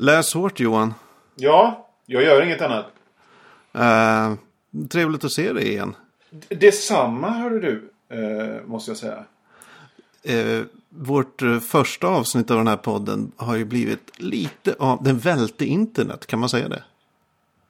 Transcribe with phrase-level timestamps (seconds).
[0.00, 0.94] Läs hårt Johan.
[1.34, 2.86] Ja, jag gör inget annat.
[3.72, 4.34] Eh,
[4.88, 5.94] trevligt att se dig igen.
[6.48, 9.24] Detsamma hörde du, eh, måste jag säga.
[10.22, 15.64] Eh, vårt första avsnitt av den här podden har ju blivit lite av den välte
[15.64, 16.26] internet.
[16.26, 16.82] Kan man säga det?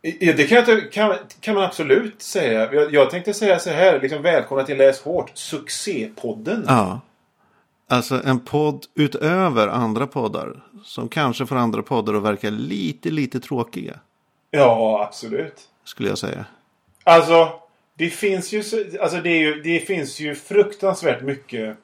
[0.01, 2.75] Ja, det kan, jag kan, kan man absolut säga.
[2.75, 4.01] Jag, jag tänkte säga så här.
[4.01, 5.31] Liksom, välkomna till Läs Hårt.
[5.35, 6.65] Succépodden.
[6.67, 7.01] Ja.
[7.91, 10.63] Alltså en podd utöver andra poddar.
[10.85, 13.95] Som kanske får andra poddar att verka lite, lite tråkiga.
[14.51, 15.55] Ja, absolut.
[15.85, 16.45] Skulle jag säga.
[17.05, 17.49] Alltså,
[17.95, 21.77] det finns ju, så- alltså det, är ju, det finns ju fruktansvärt mycket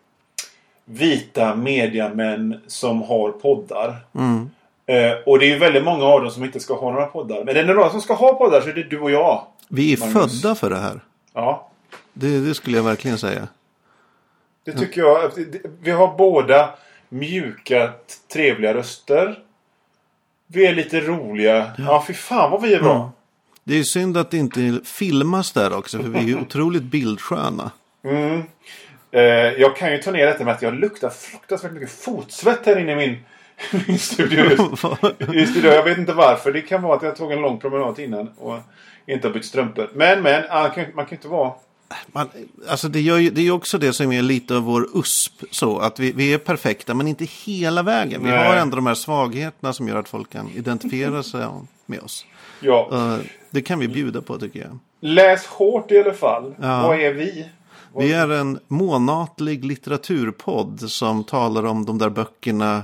[0.84, 3.96] vita mediamän som har poddar.
[4.14, 4.50] Mm.
[4.86, 7.44] Eh, och det är ju väldigt många av dem som inte ska ha några poddar.
[7.44, 9.44] Men är det några som ska ha poddar så är det du och jag.
[9.68, 10.42] Vi är Magnus.
[10.42, 11.00] födda för det här.
[11.32, 11.70] Ja,
[12.12, 13.48] Det, det skulle jag verkligen säga.
[14.64, 15.30] Det tycker jag.
[15.80, 16.74] Vi har båda
[17.08, 17.92] mjuka,
[18.32, 19.38] trevliga röster.
[20.46, 21.72] Vi är lite roliga.
[21.78, 23.12] Ja, fy fan vad vi är bra.
[23.64, 25.98] Det är ju synd att det inte filmas där också.
[25.98, 27.70] För vi är ju otroligt bildsköna.
[28.04, 28.42] Mm.
[29.10, 29.22] Eh,
[29.60, 32.92] jag kan ju ta ner detta med att jag luktar fruktansvärt mycket fotsvett här inne
[32.92, 33.16] i min,
[33.86, 34.40] min studio.
[35.34, 35.72] I studio.
[35.72, 36.52] Jag vet inte varför.
[36.52, 38.58] Det kan vara att jag tog en lång promenad innan och
[39.06, 39.90] inte har bytt strumpor.
[39.94, 40.42] Men, men.
[40.48, 41.52] Man kan, man kan inte vara...
[42.06, 42.28] Man,
[42.68, 45.44] alltså det, gör ju, det är också det som är lite av vår USP.
[45.50, 48.24] Så att vi, vi är perfekta men inte hela vägen.
[48.24, 48.46] Vi Nej.
[48.48, 51.46] har ändå de här svagheterna som gör att folk kan identifiera sig
[51.86, 52.26] med oss.
[52.60, 52.88] Ja.
[52.92, 54.78] Eh, det kan vi bjuda på tycker jag.
[55.00, 56.54] Läs hårt i alla fall.
[56.60, 56.82] Ja.
[56.82, 57.48] Vad är vi?
[57.98, 62.82] Vi är en månatlig litteraturpodd som talar om de där böckerna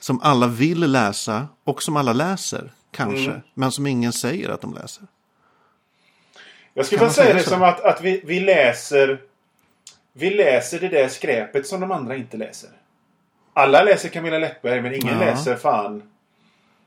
[0.00, 3.30] som alla vill läsa och som alla läser, kanske.
[3.30, 3.40] Mm.
[3.54, 5.04] Men som ingen säger att de läser.
[6.74, 9.20] Jag skulle man säga det som att, att vi, vi läser...
[10.12, 12.70] Vi läser det där skräpet som de andra inte läser.
[13.54, 15.24] Alla läser Camilla Läckberg men ingen Ja.
[15.26, 16.02] läser fan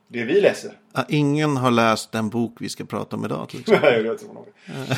[0.07, 0.71] det vi läser.
[0.93, 3.91] Ah, Ingen har läst den bok vi ska prata om idag till exempel.
[3.93, 4.95] Nej, jag tror nog det.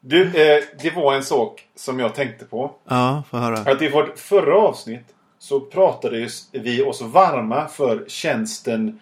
[0.00, 2.72] Du, eh, det var en sak som jag tänkte på.
[2.88, 3.58] Ja, få höra.
[3.72, 5.06] Att i vårt förra avsnitt
[5.38, 9.00] så pratade vi oss varma för tjänsten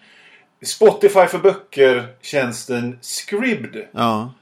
[0.65, 3.75] Spotify för böcker, tjänsten Scribd.
[3.91, 4.33] Ja,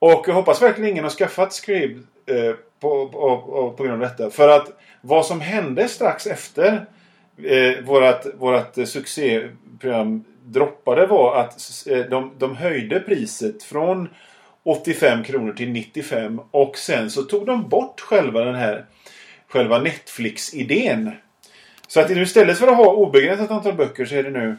[0.00, 4.08] och jag hoppas verkligen ingen har skaffat Scribd eh, på, på, på, på grund av
[4.08, 4.30] detta.
[4.30, 6.86] För att vad som hände strax efter
[7.44, 14.08] eh, vårat, vårat succéprogram droppade var att eh, de, de höjde priset från
[14.62, 18.84] 85 kronor till 95 och sen så tog de bort själva den här
[19.48, 21.12] själva Netflix-idén.
[21.88, 24.56] Så att nu istället för att ha obegränsat antal böcker så är det nu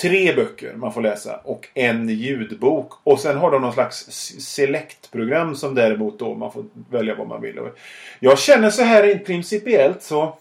[0.00, 2.92] tre böcker man får läsa och en ljudbok.
[3.02, 4.06] Och sen har de någon slags
[4.38, 7.60] selektprogram select-program som däremot då man får välja vad man vill.
[8.20, 10.38] Jag känner så här rent principiellt så,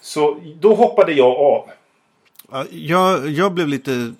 [0.00, 1.70] så då hoppade jag av.
[2.70, 4.12] Jag, jag blev lite...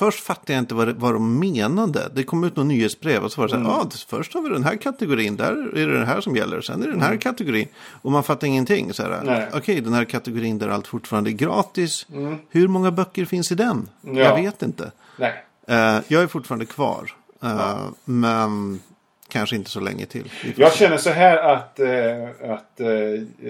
[0.00, 2.10] Först fattade jag inte vad, vad de menade.
[2.14, 4.48] Det kom ut något nyhetsbrev och så var det så här, ah, först har vi
[4.48, 7.16] den här kategorin, där är det den här som gäller, sen är det den här
[7.16, 7.68] kategorin.
[8.02, 8.92] Och man fattar ingenting.
[8.92, 9.48] Så här.
[9.54, 12.06] Okej, den här kategorin där allt fortfarande är gratis.
[12.50, 13.88] Hur många böcker finns i den?
[14.00, 14.12] Ja.
[14.12, 14.92] Jag vet inte.
[15.16, 15.44] Nej.
[15.66, 17.12] Eh, jag är fortfarande kvar.
[17.42, 18.80] Eh, Men
[19.28, 20.30] kanske inte så länge till.
[20.56, 22.88] Jag känner så här att, eh, att eh,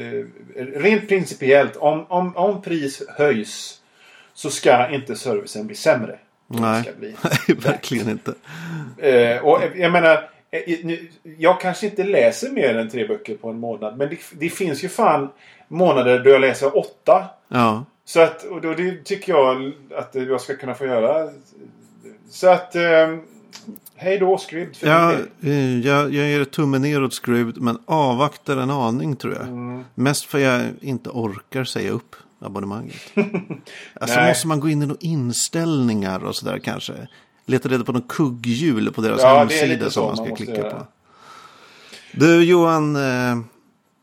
[0.00, 0.24] eh,
[0.74, 3.80] rent principiellt om, om, om pris höjs
[4.34, 6.18] så ska inte servicen bli sämre.
[6.58, 6.82] Nej.
[6.82, 7.14] Ska bli.
[7.54, 8.34] Verkligen inte.
[8.98, 10.90] Eh, och jag menar, eh,
[11.38, 13.96] jag kanske inte läser mer än tre böcker på en månad.
[13.96, 15.28] Men det, det finns ju fan
[15.68, 17.24] månader då jag läser åtta.
[17.48, 21.30] Ja, Så att, och då det tycker jag att jag ska kunna få göra.
[22.30, 23.16] Så att, eh,
[23.96, 24.76] hej då Scribd.
[24.80, 25.12] Ja,
[25.42, 29.42] eh, jag, jag ger tummen ner åt Screwed men avvaktar en aning tror jag.
[29.42, 29.84] Mm.
[29.94, 32.96] Mest för jag inte orkar säga upp abonnemanget.
[34.00, 36.92] alltså måste man gå in i några inställningar och sådär kanske.
[37.46, 40.70] Leta reda på någon kugghjul på deras Ja, hemsida som man ska man klicka göra.
[40.70, 40.86] på.
[42.12, 43.38] Du Johan, eh,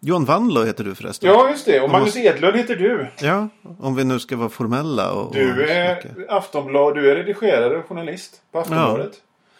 [0.01, 1.29] Johan Wanlo heter du förresten.
[1.29, 1.79] Ja, just det.
[1.81, 3.07] Och Magnus måste- Edlund heter du.
[3.21, 3.47] Ja,
[3.79, 6.33] om vi nu ska vara formella och, Du och är snacka.
[6.33, 9.11] Aftonblad, du är redigerare och journalist på Aftonbladet.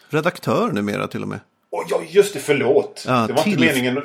[0.09, 1.39] Redaktör numera till och med.
[1.69, 2.39] Åh, ja, just det.
[2.39, 3.03] Förlåt.
[3.07, 4.01] Ja, det var till- inte meningen.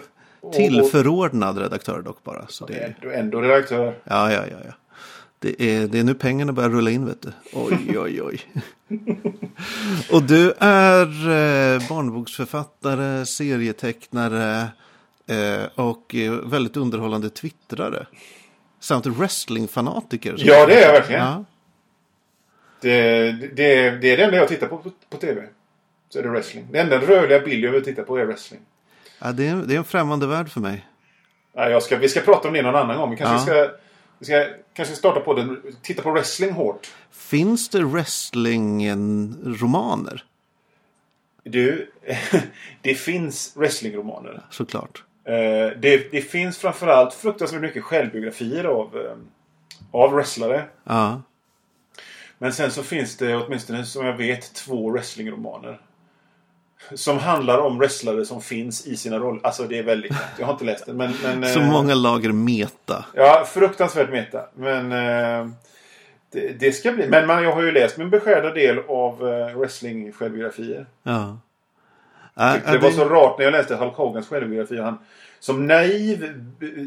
[0.54, 2.46] Tillförordnad redaktör dock bara.
[2.48, 3.98] Så det, Ändå, ändå redaktör.
[4.04, 4.56] Ja, ja, ja.
[4.64, 4.72] ja.
[5.38, 7.32] Det, är, det är nu pengarna börjar rulla in, vet du.
[7.52, 8.40] Oj, oj, oj.
[10.12, 14.68] Och du är eh, barnboksförfattare, serietecknare
[15.26, 18.06] eh, och eh, väldigt underhållande twittrare.
[18.80, 20.34] Samt wrestlingfanatiker.
[20.38, 21.22] Ja, det är jag verkligen.
[21.22, 21.44] Ja.
[22.80, 25.42] Det, det, det är det enda jag tittar på, på på tv.
[26.08, 26.66] Så är det wrestling.
[26.72, 28.60] Den enda rörliga bild jag vill titta på är wrestling.
[29.24, 30.86] Ja, det, är, det är en främmande värld för mig.
[31.56, 33.10] Nej, jag ska, vi ska prata om det någon annan gång.
[33.10, 33.66] Vi kanske Ja.
[33.66, 33.74] ska
[34.24, 35.62] ska jag kanske starta på den.
[35.82, 36.90] Titta på wrestling hårt.
[37.10, 40.24] Finns det wrestling-romaner?
[41.44, 41.90] Du,
[42.82, 44.42] det finns wrestlingromaner.
[44.50, 45.04] Såklart.
[45.24, 45.32] Eh,
[45.78, 49.16] det, det finns framförallt fruktansvärt mycket självbiografier av, eh,
[49.90, 50.64] av wrestlare.
[50.84, 51.22] Ja.
[52.38, 55.80] Men sen så finns det åtminstone som jag vet två wrestlingromaner.
[56.94, 59.40] Som handlar om wrestlare som finns i sina roller.
[59.46, 60.96] Alltså det är väldigt Jag har inte läst den.
[60.96, 63.04] Men, men, Så eh, många lager meta.
[63.14, 64.44] Ja, fruktansvärt meta.
[64.54, 65.48] Men eh,
[66.32, 67.08] det, det ska bli.
[67.08, 70.86] Men man, jag har ju läst min beskärda del av eh, wrestling-självbiografier.
[71.02, 71.38] Ja.
[72.36, 74.80] Äh, Det var så rart när jag läste Hulk Hogans självbiografi.
[74.80, 74.98] Han,
[75.40, 76.40] som naiv,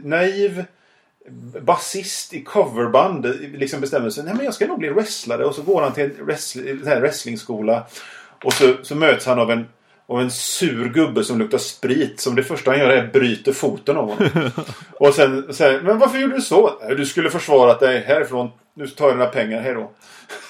[0.04, 0.66] naiv
[1.62, 4.24] basist i coverband liksom bestämmer sig.
[4.24, 5.46] Nej men jag ska nog bli wrestlare.
[5.46, 7.86] Och så går han till en wrestling, wrestlingskola.
[8.44, 9.68] Och så, så möts han av en,
[10.08, 12.20] av en sur gubbe som luktar sprit.
[12.20, 14.52] Som det första han gör är bryter foten av honom.
[15.00, 16.80] och sen säger men varför gjorde du så?
[16.82, 18.50] "Nej, Du skulle försvarat dig härifrån.
[18.78, 19.92] Nu tar jag dina pengar, hej då.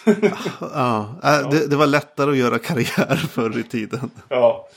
[0.59, 1.15] Ja.
[1.23, 4.09] Äh, det, det var lättare att göra karriär förr i tiden.
[4.29, 4.67] Ja.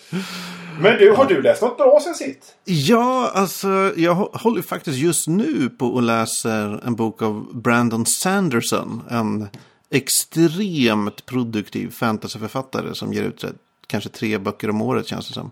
[0.81, 2.55] Men du, har du läst något bra sen sitt?
[2.65, 8.07] Ja, alltså jag hå- håller faktiskt just nu på och läser en bok av Brandon
[8.07, 9.03] Sanderson.
[9.11, 9.49] En
[9.91, 13.45] extremt produktiv fantasyförfattare som ger ut
[13.89, 15.51] kanske tre böcker om året känns det som.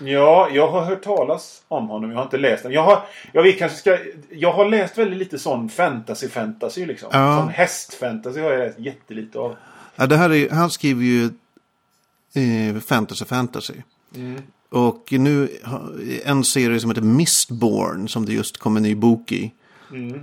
[0.00, 2.10] Ja, jag har hört talas om honom.
[2.10, 2.72] Jag har inte läst den.
[2.72, 3.02] Jag har,
[3.32, 3.98] jag, vi kanske ska,
[4.30, 7.08] jag har läst väldigt lite sån fantasy-fantasy liksom.
[7.12, 7.40] Ja.
[7.40, 9.56] Sån hästfantasy har jag läst jättelite av.
[9.96, 11.24] Ja, det här är, han skriver ju
[12.34, 13.74] eh, fantasy fantasy.
[14.70, 15.48] Och nu
[16.24, 19.52] en serie som heter Mistborn som det just kom en ny bok i.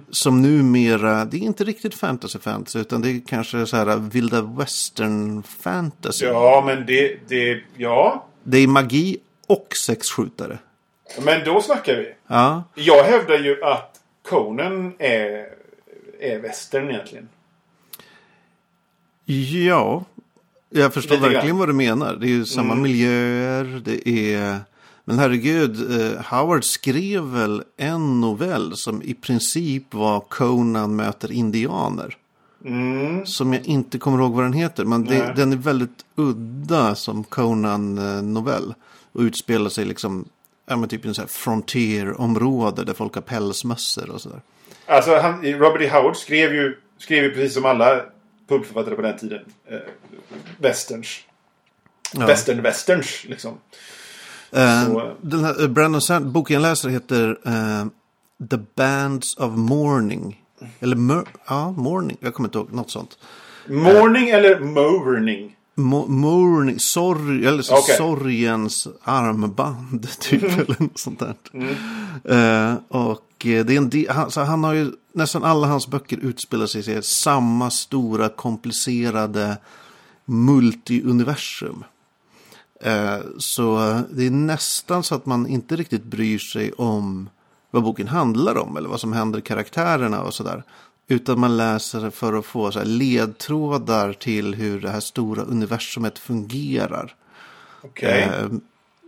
[0.09, 4.41] Som numera, det är inte riktigt fantasy fantasy utan det är kanske så här vilda
[4.41, 6.25] western fantasy.
[6.25, 8.25] Ja, men det, det, ja.
[8.43, 9.17] Det är magi
[9.47, 10.57] och sexskjutare.
[11.21, 12.13] Men då snackar vi.
[12.27, 13.99] Ja, Jag hävdar ju att
[14.29, 15.45] Conan är,
[16.19, 17.29] är västern egentligen.
[19.67, 20.03] ja.
[20.69, 22.15] Jag förstår verkligen vad du menar.
[22.15, 23.81] Det är ju samma miljöer.
[23.85, 24.59] Det är...
[25.05, 32.17] Men herregud, eh, Howard skrev väl en novell som i princip var Conan möter indianer.
[32.65, 33.25] Mm.
[33.25, 34.85] Som jag inte kommer ihåg vad den heter.
[34.85, 38.73] Men det, den är väldigt udda som Conan-novell.
[39.11, 40.25] Och utspelar sig liksom,
[40.65, 44.41] ja men typ i en sån här frontier-område där folk har pälsmössor och sådär.
[44.85, 45.89] Alltså, han, Robert E.
[45.89, 48.01] Howard skrev ju, skrev ju precis som alla
[48.47, 49.41] pulpförfattare på den tiden.
[49.65, 49.77] Eh,
[50.57, 51.19] westerns.
[52.13, 52.27] Ja.
[52.27, 53.57] Western-westerns, liksom.
[54.53, 57.85] Eh, Så- den här, eh, Brandon Sand, boken jag läser heter eh,
[58.49, 60.39] The Bands of Morning.
[60.79, 63.17] Eller mör, ja, Morning, jag kommer inte ihåg, något sånt.
[63.69, 65.55] Morning eller morning?
[65.75, 67.95] Mo, morning, sorg, eller så Okej.
[67.97, 71.35] sorgens armband, typ, eller något sånt där.
[72.23, 75.87] Eh, och eh, det är en del, han, så han har ju, nästan alla hans
[75.87, 79.57] böcker utspelar sig i samma stora komplicerade
[80.25, 81.83] multiuniversum.
[82.81, 87.29] Eh, så det är nästan så att man inte riktigt bryr sig om
[87.71, 90.63] vad boken handlar om eller vad som händer karaktärerna och sådär.
[91.07, 97.15] Utan man läser för att få ledtrådar till hur det här stora universumet fungerar.
[97.81, 98.21] Okej.
[98.21, 98.47] Eh,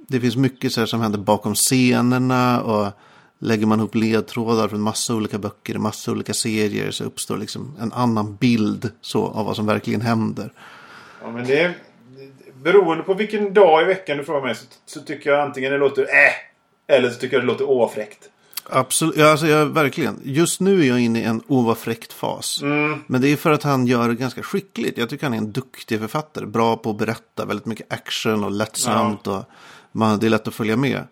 [0.07, 2.91] det finns mycket så som händer bakom scenerna och
[3.39, 7.93] lägger man ihop ledtrådar från massa olika böcker, massa olika serier så uppstår liksom en
[7.93, 10.53] annan bild så av vad som verkligen händer.
[11.21, 11.75] Ja, men det
[12.65, 15.77] beroende på vilken dag i veckan du frågar mig så, så tycker jag antingen det
[15.77, 18.29] låter äh, eller så tycker jag det låter oavfräckt.
[18.69, 20.19] Absolut, ja, alltså jag, verkligen.
[20.23, 22.61] Just nu är jag inne i en ovafräckt fas.
[23.07, 24.97] Men det är för att han gör det ganska skickligt.
[24.97, 26.45] Jag tycker han är en duktig författare.
[26.45, 29.27] Bra på att berätta, väldigt mycket action och lättsamt.
[29.27, 29.43] Och
[29.91, 31.03] man, det är lätt att följa med.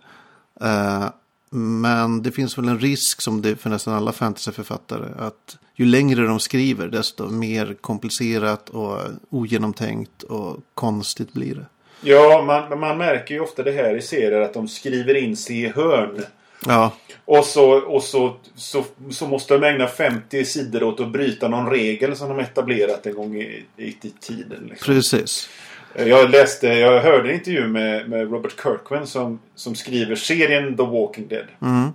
[0.61, 1.05] Eh,
[1.49, 5.25] men det finns väl en risk som det är för nästan alla fantasyförfattare.
[5.25, 8.99] Att ju längre de skriver desto mer komplicerat och
[9.29, 11.65] ogenomtänkt och konstigt blir det.
[12.01, 15.63] Ja, man, man märker ju ofta det här i serier att de skriver in sig
[15.63, 16.23] i hörn.
[16.67, 16.91] Ja,
[17.25, 21.69] Och, så, och så, så, så måste de ägna 50 sidor åt att bryta någon
[21.69, 24.67] regel som de etablerat en gång i, i, i tiden.
[24.69, 24.93] Liksom.
[24.93, 25.49] precis.
[25.95, 30.83] Jag läste, jag hörde en intervju med, med Robert Kirkman som, som skriver serien The
[30.83, 31.45] Walking Dead.
[31.61, 31.89] Mm.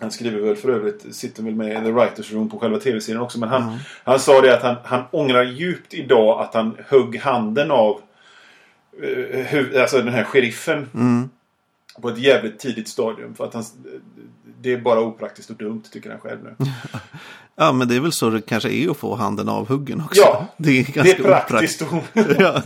[0.00, 3.22] Han skriver väl för övrigt, sitter väl med i The Writers Room på själva tv-serien
[3.22, 3.38] också.
[3.38, 7.70] Men han, han sa det att han, han ångrar djupt idag att han högg handen
[7.70, 8.00] av
[9.02, 10.88] eh, hu, alltså den här sheriffen.
[10.94, 11.30] Mm.
[12.00, 13.34] På ett jävligt tidigt stadium.
[13.34, 13.64] För att han,
[14.60, 16.54] det är bara opraktiskt och dumt tycker han själv nu.
[17.58, 20.20] Ja, men det är väl så det kanske är att få handen avhuggen också.
[20.20, 21.82] Ja, det är ganska det är praktiskt.
[21.82, 22.30] opraktiskt.
[22.40, 22.62] ja,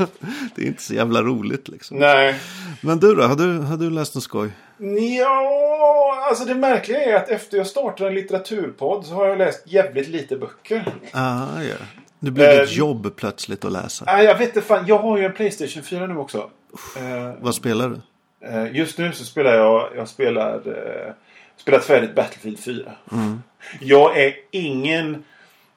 [0.54, 1.97] det är inte så jävla roligt liksom.
[1.99, 2.35] Nej.
[2.80, 4.50] Men du då, har du, har du läst något skoj?
[5.18, 9.62] Ja, alltså det märkliga är att efter jag startade en litteraturpodd så har jag läst
[9.66, 10.94] jävligt lite böcker.
[11.12, 11.75] Ah, ja.
[12.18, 14.04] Nu blir det ett Eh, jobb plötsligt att läsa.
[14.04, 14.85] Nej, jag vet inte fan.
[14.87, 16.50] Jag har ju en Playstation 4 nu också.
[16.97, 18.00] Eh, Vad spelar du?
[18.49, 21.12] Eh, Just nu så spelar jag, jag spelar, eh,
[21.61, 22.93] spelat färdigt Battlefield 4.
[23.81, 25.25] Jag är ingen,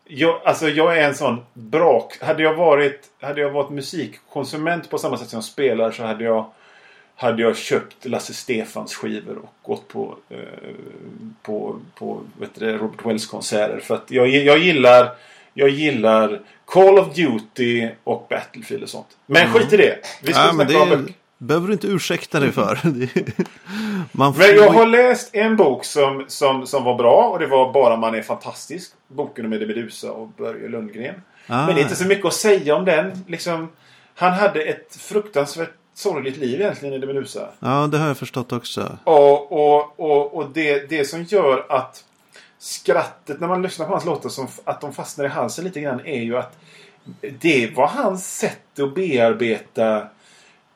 [0.06, 2.18] jag, alltså jag är en sån brak.
[2.22, 6.24] Hade jag varit, hade jag varit musikkonsument på samma sätt som jag spelar så hade
[6.24, 6.46] jag,
[7.16, 10.38] hade jag köpt Lasse Stefans skivor och gått på, eh,
[11.42, 13.80] på, på vet du, Robert Wells konserter.
[13.80, 15.16] För att jag, jag gillar
[15.54, 19.08] jag gillar Call of Duty och Battlefield och sånt.
[19.26, 19.98] Men skit i det.
[20.22, 21.14] Vi ska Ja, snacka om det böcker.
[21.44, 22.80] Behöver du inte ursäkta dig för.
[22.84, 23.34] Det-
[24.12, 24.40] Man får...
[24.42, 27.98] Men jag har läst en bok som, som, som var bra och det var Bara
[27.98, 28.92] man är fantastisk.
[29.08, 31.16] Boken med Medusa och Börje Lundgren.
[31.48, 33.24] Ah, Men det är inte så mycket att säga om den.
[33.28, 33.70] Liksom,
[34.16, 37.50] han hade ett fruktansvärt sorgligt liv egentligen i Medusa.
[37.60, 38.98] Ja, det har jag förstått också.
[39.04, 42.04] Och, och, och, och det, det som gör att
[42.60, 46.02] skrattet när man lyssnar på hans låtar som att de fastnar i halsen lite grann
[46.06, 46.58] är ju att
[47.40, 50.08] det var hans sätt att bearbeta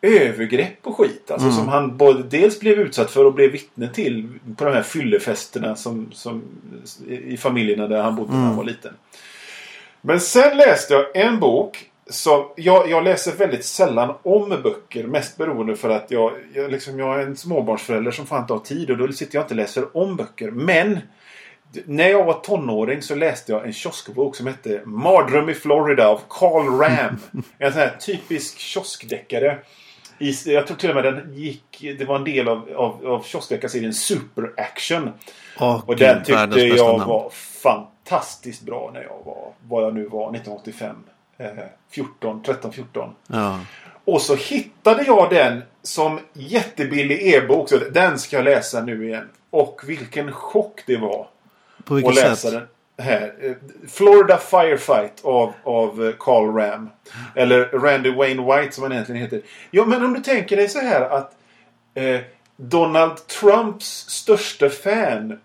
[0.01, 1.31] övergrepp och skit.
[1.31, 4.81] Alltså som han både dels blev utsatt för och blev vittne till på de här
[4.81, 6.43] fyllefesterna som, som,
[7.07, 8.93] i familjerna där han bodde när han var liten.
[10.01, 15.07] Men sen läste jag en bok som, jag, jag läser väldigt sällan om böcker.
[15.07, 18.59] Mest beroende för att jag, jag, liksom, jag är en småbarnsförälder som fan inte har
[18.59, 20.51] tid och då sitter jag inte och läser om böcker.
[20.51, 20.99] Men
[21.85, 26.21] när jag var tonåring så läste jag en kioskbok som hette Mardröm i Florida av
[26.29, 27.19] Carl Ram.
[27.57, 29.59] en sån här typisk kioskdeckare.
[30.19, 33.23] I, jag tror till och med den gick, det var en del av, av, av
[33.23, 35.09] kioskdeckarserien Super Action.
[35.59, 37.09] Åh, Och den tyckte jag namn.
[37.09, 37.29] var
[37.63, 40.95] fantastiskt bra när jag var, vad jag nu var, 1985.
[41.37, 41.47] Eh,
[41.91, 43.09] 14, 13, 14.
[43.27, 43.59] Ja.
[44.05, 47.69] Och så hittade jag den som jättebillig e-bok.
[47.91, 49.29] Den ska jag läsa nu igen.
[49.49, 51.27] Och vilken chock det var
[51.83, 52.51] På att vilket läsa sätt?
[52.53, 52.67] den
[52.97, 53.33] här.
[53.41, 53.55] Eh,
[53.87, 56.89] Florida Firefight av, av eh, Carl Ram.
[57.35, 59.41] Eller Randy Wayne White som han egentligen heter.
[59.71, 61.35] Ja, men om du tänker dig så här att
[61.93, 62.19] eh,
[62.55, 65.39] Donald Trumps största fan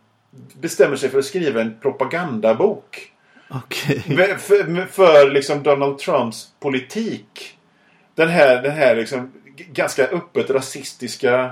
[0.61, 3.13] bestämmer sig för att skriva en propagandabok.
[3.49, 4.01] Okej.
[4.01, 7.59] För, för, för liksom Donald Trumps politik.
[8.15, 11.51] Den här, den här liksom ganska öppet rasistiska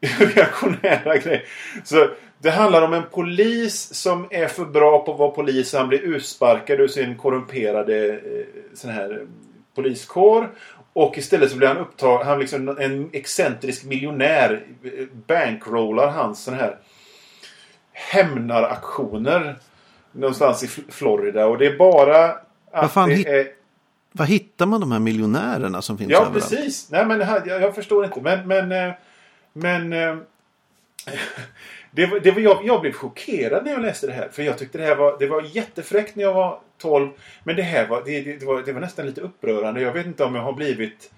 [0.18, 1.46] reaktionära grej.
[1.84, 5.74] Så det handlar om en polis som är för bra på att vara polis.
[5.74, 9.26] Han blir utsparkad ur sin korrumperade eh, sån här eh,
[9.74, 10.50] poliskår.
[10.92, 14.90] Och istället så blir han upptagen, han liksom en excentrisk miljonär eh,
[15.26, 16.78] bankrollar hans sån här
[17.92, 19.56] hämnaraktioner
[20.12, 21.46] någonstans i Fl- Florida.
[21.46, 23.46] Och det är bara att Vad fan det är...
[24.12, 26.34] Var hittar man de här miljonärerna som finns Ja, överallt?
[26.50, 26.90] precis.
[26.90, 28.20] Nej, men jag, jag förstår inte.
[28.20, 28.92] Men, men,
[29.52, 29.92] men
[31.90, 34.28] det, var- det var, jag, jag blev chockerad när jag läste det här.
[34.32, 37.10] För jag tyckte det här var, det var jättefräckt när jag var 12.
[37.44, 39.80] Men det här var, det, det, det var, det var nästan lite upprörande.
[39.80, 41.10] Jag vet inte om jag har blivit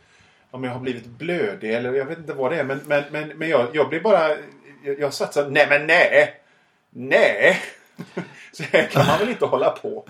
[0.51, 2.65] om jag har blivit blödig eller jag vet inte vad det är.
[2.65, 4.29] Men, men, men, men jag, jag blev bara...
[4.85, 6.35] Jag, jag satt så nej men nej!
[6.91, 7.59] Nej!
[8.53, 10.07] Så här kan man väl inte hålla på.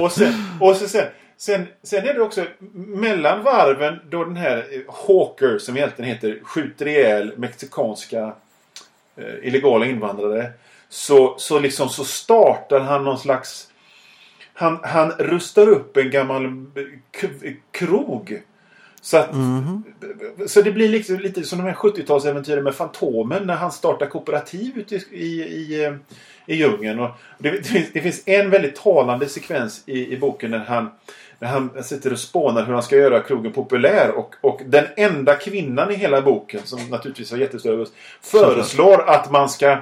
[0.00, 4.56] Och sen, och så sen, sen, sen är det också mellan varven då den här
[4.70, 8.32] eh, Hawker som egentligen heter skjuter ihjäl mexikanska
[9.16, 10.52] Eh, illegala invandrare.
[10.88, 13.70] Så, så liksom så startar han någon slags
[14.60, 16.66] han, han rustar upp en gammal
[17.70, 18.42] krog.
[19.00, 19.30] Så, att,
[20.46, 24.78] så det blir liksom lite som de här 70-talsäventyren med Fantomen när han startar kooperativ
[24.78, 25.94] ute i, i, i, eh,
[26.46, 27.00] i djungeln.
[27.00, 30.90] Och det, det, finns, det finns en väldigt talande sekvens i, i boken när han,
[31.40, 34.10] när han sitter och spånar hur han ska göra krogen populär.
[34.10, 37.86] Och, och den enda kvinnan i hela boken, som naturligtvis har jättestor
[38.20, 39.78] föreslår att man ska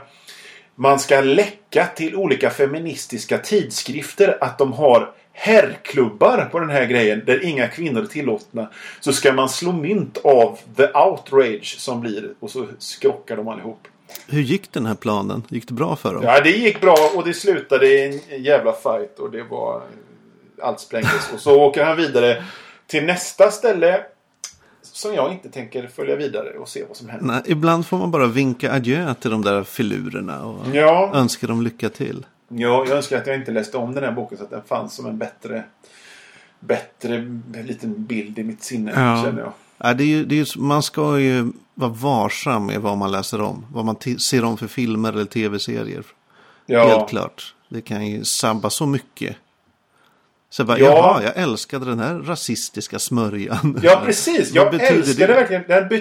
[0.75, 7.23] man ska läcka till olika feministiska tidskrifter att de har herrklubbar på den här grejen
[7.27, 8.69] där inga kvinnor är tillåtna.
[9.00, 13.88] Så ska man slå mynt av the outrage som blir och så skrockar de allihop.
[14.27, 15.43] Hur gick den här planen?
[15.49, 16.23] Gick det bra för dem?
[16.23, 19.83] Ja, det gick bra och det slutade i en jävla fight och det var...
[20.62, 21.31] Allt sprängdes.
[21.35, 22.45] Och så åker han vidare
[22.87, 24.00] till nästa ställe
[24.83, 27.27] som jag inte tänker följa vidare och se vad som händer.
[27.27, 31.62] Nej, ibland får man bara vinka adjö till de där filurerna och Ja, önska dem
[31.62, 32.27] lycka till.
[32.49, 34.95] Ja, jag önskar att jag inte läste om den här boken så att den fanns
[34.95, 35.65] som en bättre
[36.61, 39.23] bättre liten bild i mitt sinne, Ja.
[39.25, 39.53] känner jag.
[39.79, 43.12] Ja, det är ju, det är ju, man ska ju vara varsam med vad man
[43.12, 43.67] läser om.
[43.73, 43.97] Vad man
[44.31, 46.05] ser om för filmer eller tv-serier.
[46.67, 46.88] Ja.
[46.88, 47.55] Helt klart.
[47.69, 49.37] Det kan ju sabba så mycket.
[50.50, 51.21] Så jag bara, Ja.
[51.25, 53.81] jag älskade den här rasistiska smörjan.
[53.83, 54.55] Ja, precis.
[54.55, 55.64] Jag älskar det verkligen.
[55.69, 56.00] Den,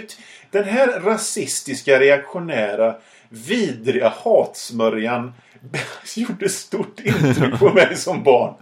[0.52, 2.96] den här rasistiska, reaktionära,
[3.30, 5.34] vidriga hatsmörjan
[6.16, 8.54] gjorde stort intryck på mig som barn.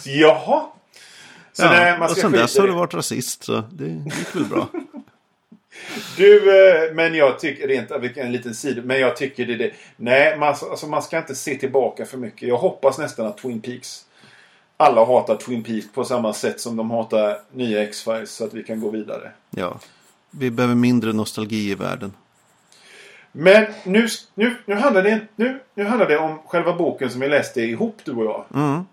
[0.00, 0.62] Så, jaha.
[1.52, 3.84] Så nej, Ja, man och ska sen skita dess har du varit rasist, så det
[3.86, 4.68] gick väl bra.
[6.16, 9.70] Du, eh, men jag tycker rent vilken en liten sida, men jag tycker det det.
[9.96, 12.48] Nej, man, alltså, man ska inte se tillbaka för mycket.
[12.48, 14.04] Jag hoppas nästan att Twin Peaks
[14.82, 18.62] alla hatar Twin Peaks på samma sätt som de hatar nya X-Files så att vi
[18.62, 19.30] kan gå vidare.
[19.50, 19.78] Ja,
[20.30, 22.12] vi behöver mindre nostalgi i världen.
[23.32, 27.28] Men nu, nu, nu, handlar det, nu, nu handlar det om själva boken som vi
[27.28, 28.44] läste ihop du och jag.
[28.54, 28.84] Mm.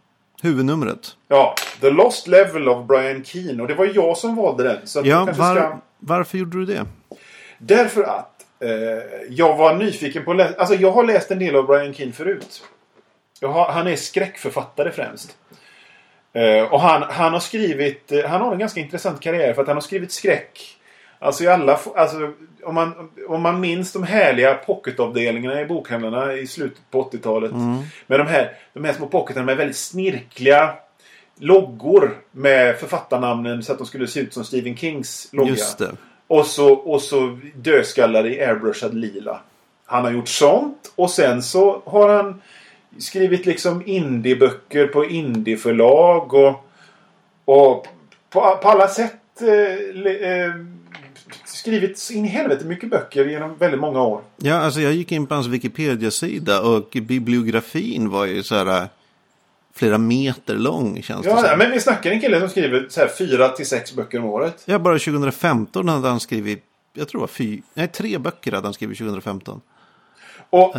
[0.42, 1.16] Huvudnumret.
[1.28, 3.62] Ja, The Lost Level of Brian Keane.
[3.62, 4.88] Och det var jag som valde den.
[4.88, 5.78] Så Ja, var, ska...
[6.00, 6.86] varför gjorde du det?
[7.58, 8.70] Därför att eh,
[9.30, 10.60] jag var nyfiken på att läsa...
[10.60, 12.64] Alltså jag har läst en del av Brian Keane förut.
[13.42, 15.38] Har, han är skräckförfattare främst.
[16.34, 18.12] Eh, och han, han har skrivit...
[18.12, 20.76] eh, Han har en ganska intressant karriär för att han har skrivit skräck.
[21.20, 21.80] Alltså i alla...
[21.96, 22.34] Alltså,
[22.64, 27.52] om, man, om man minns de härliga pocketavdelningarna i bokhandlarna i slutet på 80-talet.
[28.08, 30.74] Med de här, de här små pocketarna med väldigt snirkliga
[31.40, 35.52] loggor med författarnamnen så att de skulle se ut som Stephen Kings logga.
[36.28, 39.40] Och så, och så dödskallar i airbrushad lila.
[39.86, 42.42] Han har gjort sånt och sen så har han
[43.00, 46.70] skrivit liksom indieböcker på indieförlag och,
[47.46, 47.88] och
[48.30, 50.54] på, på alla sätt eh, le- eh,
[51.46, 54.22] skrivit in i helvete mycket böcker genom väldigt många år.
[54.38, 58.88] Ja, alltså jag gick in på hans Wikipedia-sida och bibliografin var ju så här äh,
[59.74, 63.08] flera meter lång känns det Ja, men vi snackar en kille som skriver så här
[63.08, 64.64] fyra till sex böcker om året.
[64.66, 66.64] Ja, bara 2015 hade han skrivit,
[66.94, 69.62] jag tror det var fy, nej, tre böcker hade han skrivit 2015.
[70.50, 70.76] Och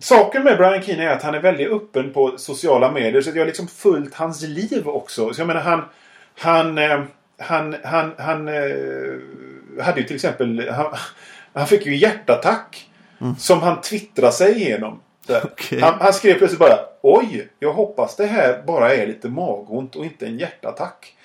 [0.00, 3.22] saken med Brian Keane är att han är väldigt öppen på sociala medier.
[3.22, 5.34] Så jag har liksom följt hans liv också.
[5.34, 5.84] Så jag menar han...
[6.38, 6.78] Han...
[6.78, 7.00] eh,
[7.38, 7.76] Han...
[7.84, 8.12] Han...
[8.18, 8.54] Han eh,
[9.84, 10.68] hade ju till exempel...
[10.70, 10.94] Han,
[11.52, 12.88] han fick ju hjärtattack.
[13.38, 15.00] Som han twittrade sig igenom.
[15.44, 15.80] Okej.
[15.80, 17.48] Han, han skrev plötsligt bara Oj!
[17.58, 21.16] Jag hoppas det här bara är lite magont och inte en hjärtattack.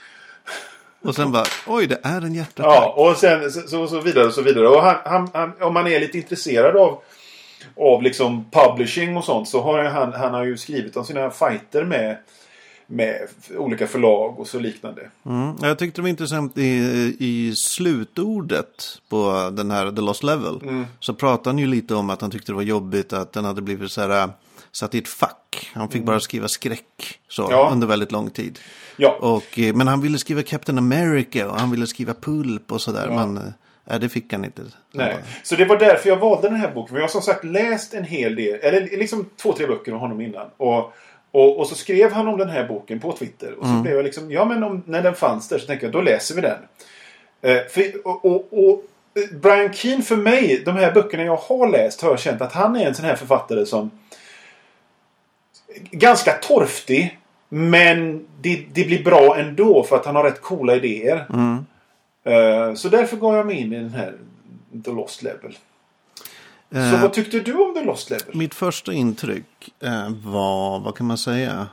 [1.02, 2.74] Och sen bara, oj, det är en hjärtattack.
[2.76, 4.68] Ja, och sen så, så, vidare och så vidare.
[4.68, 7.02] Och han, han, om man är lite intresserad av,
[7.80, 11.84] av liksom publishing och sånt så har han, han har ju skrivit om sina fighter
[11.86, 12.18] med,
[12.88, 15.02] med olika förlag och så liknande.
[15.26, 15.56] Mm.
[15.62, 20.60] Jag tyckte det var intressant i, i slutordet på den här The Lost Level.
[20.62, 20.86] Mm.
[21.00, 23.62] Så pratade han ju lite om att han tyckte det var jobbigt att den hade
[23.62, 24.30] blivit så här äh,
[24.72, 25.70] satt i ett fack.
[25.74, 27.56] Han fick bara skriva skräck så, Mm.
[27.58, 27.70] Ja.
[27.72, 28.60] under väldigt lång tid.
[28.98, 32.82] Ja, Och, eh, men han ville skriva Captain America och han ville skriva Pulp och
[32.82, 33.08] sådär.
[33.12, 33.26] Ja.
[33.28, 33.54] Men
[33.90, 34.62] äh, det fick han inte.
[34.92, 35.16] Nej.
[35.44, 36.90] Så det var därför jag valde den här boken.
[36.90, 40.00] För jag har som sagt läst en hel del, eller liksom två, tre böcker om
[40.00, 40.48] honom innan.
[40.58, 40.94] Och,
[41.32, 43.54] och, och så skrev han om den här boken på Twitter.
[43.60, 45.94] Och så blev jag liksom, ja men om, när den fanns där så tänkte jag,
[45.94, 46.58] då läser vi den.
[47.42, 48.84] Eh, för, och, och, och
[49.16, 52.54] eh, Brian Keane för mig, de här böckerna jag har läst har jag känt att
[52.54, 53.92] han är en sån här författare som
[55.92, 57.20] ganska torftig.
[57.50, 61.26] Men det, det blir bra ändå för att han har rätt coola idéer.
[61.30, 61.66] Mm.
[62.28, 64.16] Eh, så därför går jag mig in i den här
[64.86, 65.58] The Lost Level.
[66.72, 68.36] Så Eh, vad tyckte du om The Lost Level?
[68.36, 71.68] Mitt första intryck eh, var, vad kan man säga?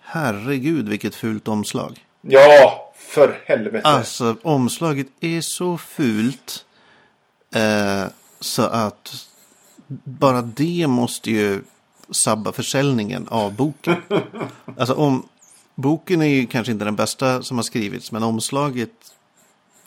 [0.00, 2.04] Herregud vilket fult omslag.
[2.20, 3.88] Ja, för helvete.
[3.88, 6.64] Alltså omslaget är så fult.
[7.54, 8.04] Eh,
[8.40, 9.26] så att
[10.04, 11.62] bara det måste ju
[12.10, 13.96] sabba försäljningen av boken.
[14.78, 15.28] alltså om
[15.74, 18.12] boken är ju kanske inte den bästa som har skrivits.
[18.12, 18.90] Men omslaget.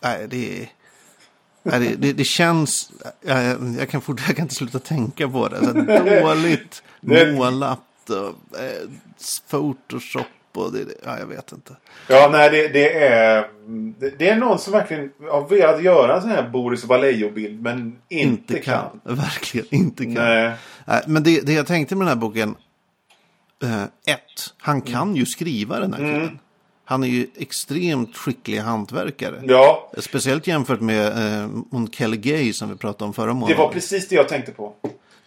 [0.02, 0.70] Nej, det är.
[1.64, 2.92] Det, det, det känns.
[3.22, 5.58] Jag, jag, kan fort, jag kan inte sluta tänka på det.
[5.58, 5.74] Alltså,
[6.22, 7.80] dåligt målat.
[8.10, 8.90] Och, eh,
[9.50, 11.76] Photoshop och det, ja, jag vet inte.
[12.08, 13.48] Ja, nej, det, det är...
[14.18, 18.54] Det, är någon som verkligen har velat göra en sån här Boris Vallejo-bild men inte,
[18.54, 19.00] inte kan.
[19.04, 19.16] kan.
[19.16, 20.14] Verkligen inte kan.
[20.14, 20.56] Nej.
[21.08, 22.56] Men det, det jag tänkte med den här boken.
[23.64, 26.40] Eh, ett, han kan ju skriva den här Mm.
[26.90, 29.42] Han är ju extremt skicklig hantverkare.
[29.44, 33.58] Ja, Speciellt jämfört med eh, hon Kelly Gay som vi pratade om förra det månaden.
[33.58, 34.74] var precis det jag tänkte på.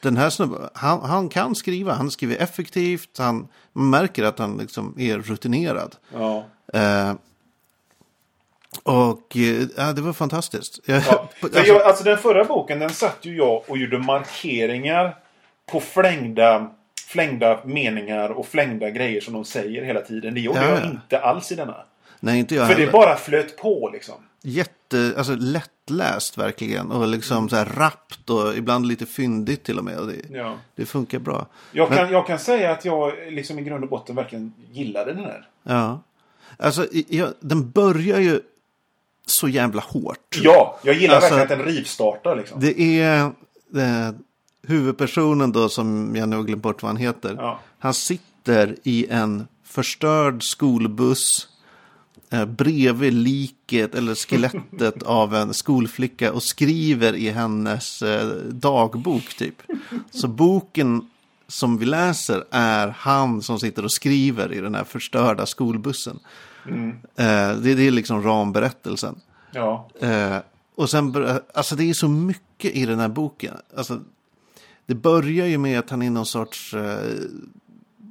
[0.00, 1.92] Den här snubben, han, han kan skriva.
[1.92, 3.18] Han skriver effektivt.
[3.18, 5.96] Han märker att han liksom är rutinerad.
[6.12, 6.44] Ja.
[6.72, 7.14] Eh,
[8.82, 10.80] och eh, ja, det var fantastiskt.
[10.84, 11.28] Ja.
[11.52, 15.16] jag, alltså den förra boken den satt ju jag och gjorde markeringar
[15.72, 16.70] på flängda,
[17.12, 20.34] flängda meningar och flängda grejer som de säger hela tiden.
[20.34, 20.90] Det gjorde Ja, jag ja.
[20.90, 21.76] inte alls i denna.
[22.20, 22.92] Nej, inte jag För det heller.
[22.92, 24.14] bara flöt på liksom.
[24.42, 26.90] Jätte, alltså lättläst verkligen.
[26.92, 29.98] Och liksom så här rappt och ibland lite fyndigt till och med.
[29.98, 30.56] Och det, Ja.
[30.74, 31.46] det funkar bra.
[31.72, 35.12] Jag, Men- kan, jag kan säga att jag liksom i grund och botten verkligen gillade
[35.12, 35.48] den här.
[35.62, 36.02] Ja.
[36.56, 38.40] Alltså, jag, den börjar ju
[39.26, 40.40] så jävla hårt.
[40.42, 42.60] Ja, jag gillar Alltså- verkligen att den rivstartar liksom.
[42.60, 43.24] Det är
[43.76, 44.10] eh,
[44.66, 47.34] huvudpersonen då som jag nu har glömt bort vad han heter.
[47.38, 47.60] Ja.
[47.78, 51.48] Han sitter i en förstörd skolbuss
[52.30, 59.62] eh, bredvid liket eller skelettet av en skolflicka och skriver i hennes eh, dagbok typ.
[60.10, 61.08] Så boken
[61.48, 66.18] som vi läser är han som sitter och skriver i den här förstörda skolbussen.
[67.16, 69.20] Eh, det, det är liksom ramberättelsen.
[69.52, 69.88] Ja.
[70.00, 70.36] Eh,
[70.74, 73.54] och sen, alltså det är så mycket i den här boken.
[73.76, 74.00] Alltså,
[74.86, 76.98] det börjar ju med att han är någon sorts eh,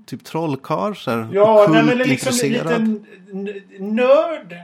[0.06, 3.06] typ trollkarl, Ja, nej, men liksom en liten
[3.80, 4.56] nörd.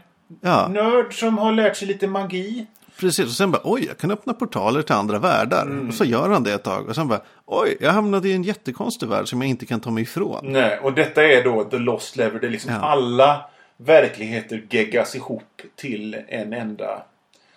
[0.41, 2.65] Ja, Nörd som har lärt sig lite magi.
[2.99, 3.25] precis.
[3.25, 5.61] Och sen bara, oj, jag kan öppna portaler till andra världar.
[5.65, 5.87] Mm.
[5.87, 6.89] Och så gör han det ett tag.
[6.89, 9.91] Och sen bara, oj, jag hamnade i en jättekonstig värld som jag inte kan ta
[9.91, 10.39] mig ifrån.
[10.51, 12.39] Nej, och detta är då The Lost Lever.
[12.39, 12.79] Det är liksom Ja.
[12.79, 13.45] alla
[13.77, 17.03] verkligheter geggas ihop till en enda.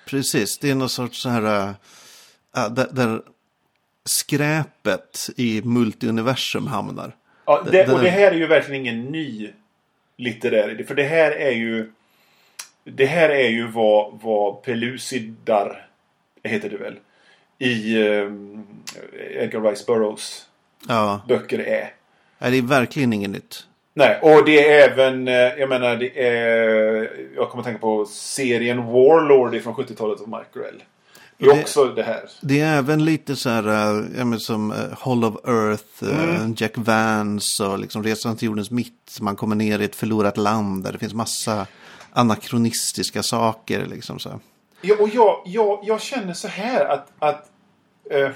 [0.07, 1.75] Precis, det är någon sorts så här,
[2.57, 3.23] äh, där, där
[4.05, 7.13] skräpet i multiuniversum hamnar.
[7.45, 9.51] Ja, Det- och det här är ju verkligen ingen ny
[10.17, 10.85] litterär idé.
[10.85, 11.93] För det här är ju...
[12.85, 15.87] Det här är ju vad, vad Pelusidar
[16.45, 16.97] heter det väl?
[17.59, 18.67] I um,
[19.31, 20.47] Edgar Rice Burroughs
[20.89, 21.93] Ja, böcker är.
[22.39, 23.67] nej, det är verkligen inget nytt.
[23.95, 28.05] Nej, och det är även, eh, jag menar, det är, jag kommer att tänka på
[28.07, 30.83] serien Warlord från 70-talet av Mike Grell.
[31.41, 32.21] Det är också det här.
[32.41, 33.65] Det är även lite så här,
[34.25, 36.55] men som äh, Hall of Earth, äh, Mm.
[36.59, 39.19] Jack Vance och liksom Resan till jordens mitt.
[39.21, 41.67] Man kommer ner i ett förlorat land där det finns massa
[42.13, 43.87] anakronistiska saker.
[43.87, 44.41] Liksom så.
[44.83, 47.51] Ja, och jag, jag, jag känner så här att, att
[48.11, 48.31] eh,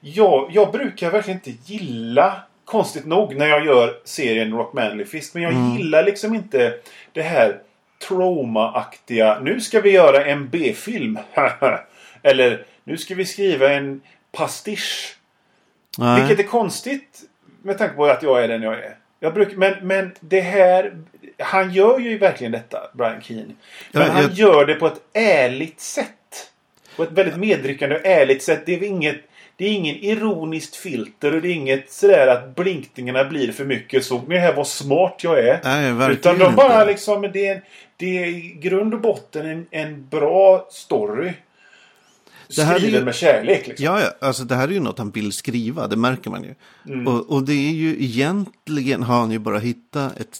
[0.00, 5.34] jag, jag brukar verkligen inte gilla, konstigt nog, när jag gör serien Rock Manly Fist.
[5.34, 6.74] Men jag gillar liksom inte
[7.12, 7.60] det här
[8.08, 9.38] trauma-aktiga.
[9.42, 11.18] Nu ska vi göra en B-film.
[12.22, 14.00] Eller nu ska vi skriva en
[14.32, 15.16] pastisch.
[15.98, 16.20] Nej.
[16.20, 17.20] Vilket är konstigt
[17.62, 18.96] med tanke på att jag är den jag är.
[19.20, 20.96] Jag brukar, men, men det här...
[21.38, 23.54] Han gör ju verkligen detta, Brian Keane.
[23.92, 26.06] Men Ja, han jag- gör det på ett ärligt sätt.
[26.96, 28.62] På ett väldigt medryckande och ärligt sätt.
[28.66, 29.16] Det är inget...
[29.56, 34.04] Det är ingen ironiskt filter och det är inget sådär att blinkningarna blir för mycket.
[34.04, 35.60] Såg ni här vad smart jag är?
[35.64, 36.84] Nej, verkligen Utan de bara inte.
[36.92, 37.22] liksom...
[37.32, 37.62] Det är, en,
[38.02, 41.32] det är i grund och botten en, en bra story.
[42.56, 43.84] Det här är Skriven ju- med kärlek liksom.
[43.84, 46.54] Ja, ja, alltså det här är ju något han vill skriva, det märker man ju.
[46.86, 47.06] Mm.
[47.06, 50.38] Och, och det är ju egentligen har han ju bara hittat ett,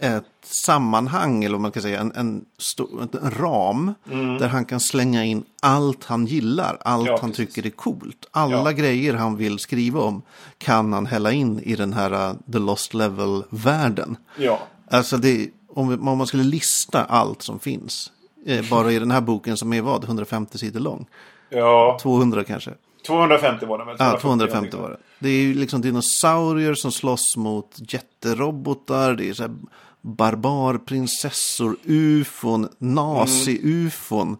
[0.00, 3.94] ett sammanhang, eller vad man kan säga, en, en, stor, en ram.
[4.38, 7.12] Där han kan slänga in allt han gillar, allt Mm.
[7.14, 7.54] Ja, han precis.
[7.54, 8.26] tycker är coolt.
[8.30, 8.76] Alla Ja.
[8.76, 10.22] grejer han vill skriva om
[10.58, 14.16] kan han hälla in i den här uh, The Lost Level-världen.
[14.38, 14.60] Ja.
[14.90, 18.12] Alltså det, om, om man skulle lista allt som finns,
[18.46, 21.06] eh, bara i den här boken som är vad, 150 sidor lång?
[21.50, 21.98] Ja.
[22.02, 22.70] 200 kanske?
[23.06, 23.96] 250 var det väl?
[23.98, 24.96] Ja, 250 någonting var det.
[25.18, 29.14] Det är ju liksom dinosaurier som slåss mot jätterobotar.
[29.14, 29.52] Det är så här
[30.00, 34.36] barbarprinsessor, ufon, nazi-ufon.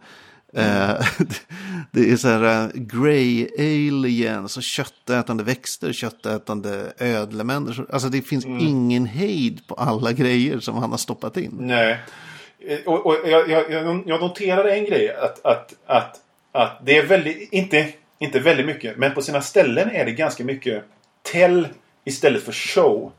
[0.56, 1.06] Eh,
[1.90, 7.86] det är så här eh, grey aliens och köttätande växter, köttätande ödlemänniskor.
[7.92, 11.56] Alltså det finns ingen hejd på alla grejer som han har stoppat in.
[11.60, 11.98] Nej.
[12.68, 15.14] Eh, Och, och jag, jag, jag noterar en grej.
[15.16, 16.20] Att, att, att,
[16.52, 17.88] att det är väldigt, inte,
[18.18, 20.84] inte väldigt mycket, men på sina ställen är det ganska mycket
[21.32, 21.68] tell
[22.04, 23.12] istället för show.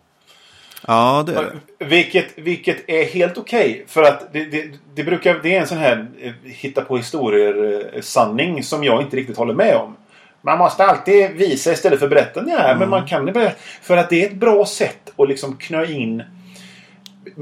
[0.87, 1.43] Ja, det är
[1.79, 1.85] det.
[1.85, 3.83] Vilket, vilket är helt okej.
[3.87, 8.63] för att det, det, det, brukar, det är en sån här eh, hitta på historier-sanning
[8.63, 9.95] som jag inte riktigt håller med om.
[10.41, 12.41] Man måste alltid visa istället för berätta.
[12.41, 13.55] Nej, men man kan berätta.
[13.81, 16.23] För att det är ett bra sätt att liksom knö in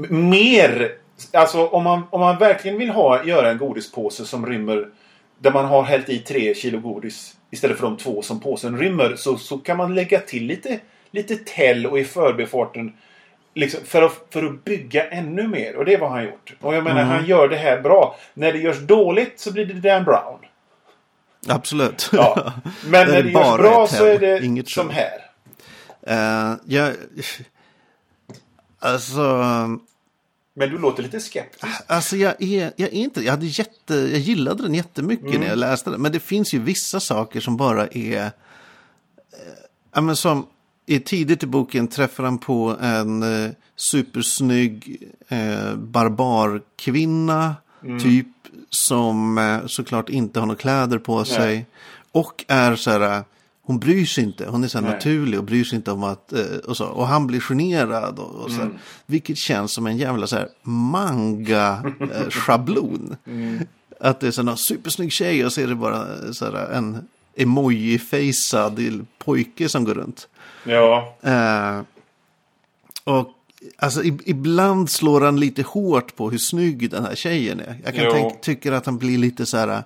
[0.08, 0.92] mer.
[1.32, 4.88] Alltså om man, om man verkligen vill ha, göra en godispåse som rymmer
[5.38, 9.14] där man har hällt i tre kilo godis istället för de två som påsen rymmer
[9.16, 10.80] så, så kan man lägga till lite,
[11.10, 12.92] lite tell och i förbifarten
[13.54, 15.76] liksom, för, att, för att bygga ännu mer.
[15.76, 16.54] Och det är vad han gjort.
[16.60, 18.16] Och jag menar, han gör det här bra.
[18.34, 20.38] När det görs dåligt så blir det Dan Brown.
[21.48, 22.10] Absolut.
[22.12, 22.52] Ja.
[22.84, 24.92] Men när är det görs bra så är det inget som show.
[24.94, 25.20] här.
[26.06, 26.92] Eh, jag,
[28.78, 29.22] alltså...
[30.56, 31.66] Men du låter lite skeptisk.
[31.86, 35.40] Alltså jag är, jag är inte, jag hade jätte, jag gillade den jättemycket Mm.
[35.40, 36.02] när jag läste den.
[36.02, 38.28] Men det finns ju vissa saker som bara är, eh,
[39.94, 40.46] ja men som,
[40.86, 47.54] i tidigt i boken träffar han på en eh, supersnygg eh, barbarkvinna.
[48.02, 48.26] Typ
[48.70, 51.66] som eh, såklart inte har några kläder på sig.
[52.12, 53.22] Och är så här, eh,
[53.62, 54.46] hon bryr sig inte.
[54.46, 54.94] Hon är så här Nej.
[54.94, 56.86] naturlig och bryr sig inte om att, eh, och så.
[56.86, 58.70] Och han blir generad och, och så här,
[59.06, 63.16] Vilket känns som en jävla så här manga-schablon.
[64.00, 66.72] Att det är så här, någon supersnygg tjej och så är det bara så här,
[66.72, 70.28] en emoji-facead pojke som går runt.
[70.64, 71.14] Ja.
[71.22, 71.80] Eh,
[73.04, 73.28] och
[73.76, 77.76] alltså i, ibland slår han lite hårt på hur snygg den här tjejen är.
[77.84, 79.82] Jag kan tänka, tycker att han blir lite så här,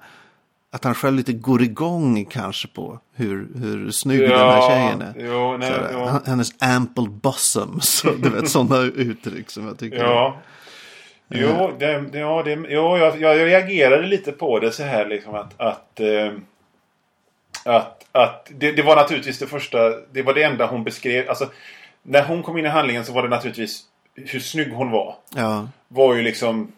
[0.70, 5.14] att han själv lite går igång kanske på hur, hur snygg den här tjejen är.
[5.18, 6.20] Jo, nej, här, ja.
[6.26, 10.04] Hennes ample bosom, så, du vet sådana uttryck som jag tycker.
[10.04, 10.36] Ja.
[11.30, 15.34] Jo, det, det- ja, det, jo jag, jag reagerade lite på det så här liksom
[15.34, 15.60] att...
[15.60, 16.32] Att, eh,
[17.76, 19.78] att, att det, det var naturligtvis det första...
[20.12, 21.28] Det var det enda hon beskrev.
[21.28, 21.50] Alltså,
[22.02, 23.83] när hon kom in i handlingen så var det naturligtvis
[24.14, 25.16] hur snygg hon var.
[25.35, 26.72] ja, Var ju liksom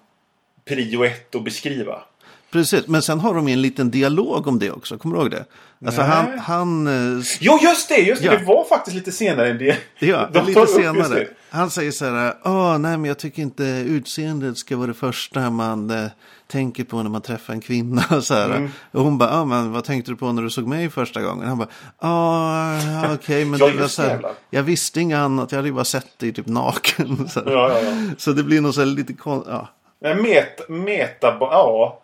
[0.65, 2.03] prio ett att beskriva.
[2.53, 2.87] Precis.
[2.87, 5.45] Men sen har de en liten dialog om det också, kommer du ihåg det?
[5.87, 6.11] Alltså Nej.
[6.11, 6.87] han, han
[7.19, 7.97] eh, Jo, just det!
[7.97, 8.39] Just det, Ja.
[8.39, 9.77] det var faktiskt lite senare än det.
[9.99, 11.27] Ja, De lite senare.
[11.51, 15.51] Han säger så här, Åh, nej men jag tycker inte utseendet ska vara det första
[15.51, 16.07] man eh,
[16.47, 18.03] tänker på när man träffar en kvinna.
[18.23, 18.51] Så här.
[18.51, 18.71] Mm.
[18.93, 21.49] Och hon bara, ah, men vad tänkte du på när du såg mig första gången?
[21.49, 25.53] Han bara, "Ah, ja okej, men Ja, det var så här, jag visste inget annat,
[25.53, 27.29] jag hade ju bara sett dig typ naken.
[27.29, 27.43] Så.
[27.47, 29.69] Ja, ja, så det blir nog så här lite kon- ja.
[30.03, 32.03] Men Meta, meta ja.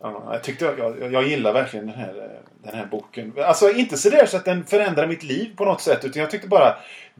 [0.00, 0.28] Ja.
[0.32, 3.32] Jag tyckte jag, jag, gillar verkligen den här, den här boken.
[3.36, 6.04] Alltså inte så där så att den förändrar mitt liv på något sätt.
[6.04, 6.76] Utan jag tyckte bara,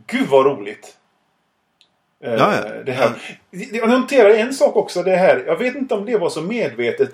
[0.06, 0.96] gud vad roligt.
[2.24, 2.82] Eh, Ja, ja.
[2.86, 3.10] Det här.
[3.50, 5.02] Jag noterar en sak också.
[5.02, 5.44] Det här.
[5.46, 7.10] Jag vet inte om det var så medvetet.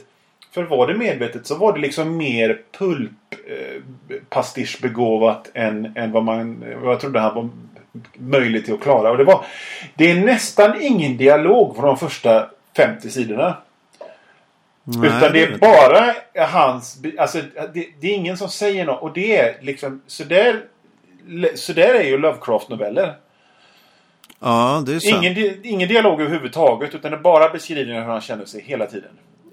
[0.50, 3.10] För var det medvetet så var det liksom mer pulp
[3.46, 3.82] eh,
[5.54, 7.48] än, än vad man vad jag trodde han var
[8.14, 9.10] möjlig till att klara.
[9.10, 9.44] Och det, var,
[9.94, 13.56] det är nästan ingen dialog från de första 50 sidorna.
[14.84, 16.14] Nej, Utan det är vet bara
[16.48, 16.98] hans...
[17.18, 17.38] Alltså,
[17.74, 19.02] det, det är ingen som säger något.
[19.02, 20.02] Och det är liksom...
[20.06, 20.64] Så där,
[21.54, 23.14] så där är ju Lovecraft-noveller.
[24.38, 25.24] Ja, det är sant.
[25.24, 26.94] Ingen, ingen dialog överhuvudtaget.
[26.94, 29.10] Utan det är bara beskrivningar hur han känner sig hela tiden.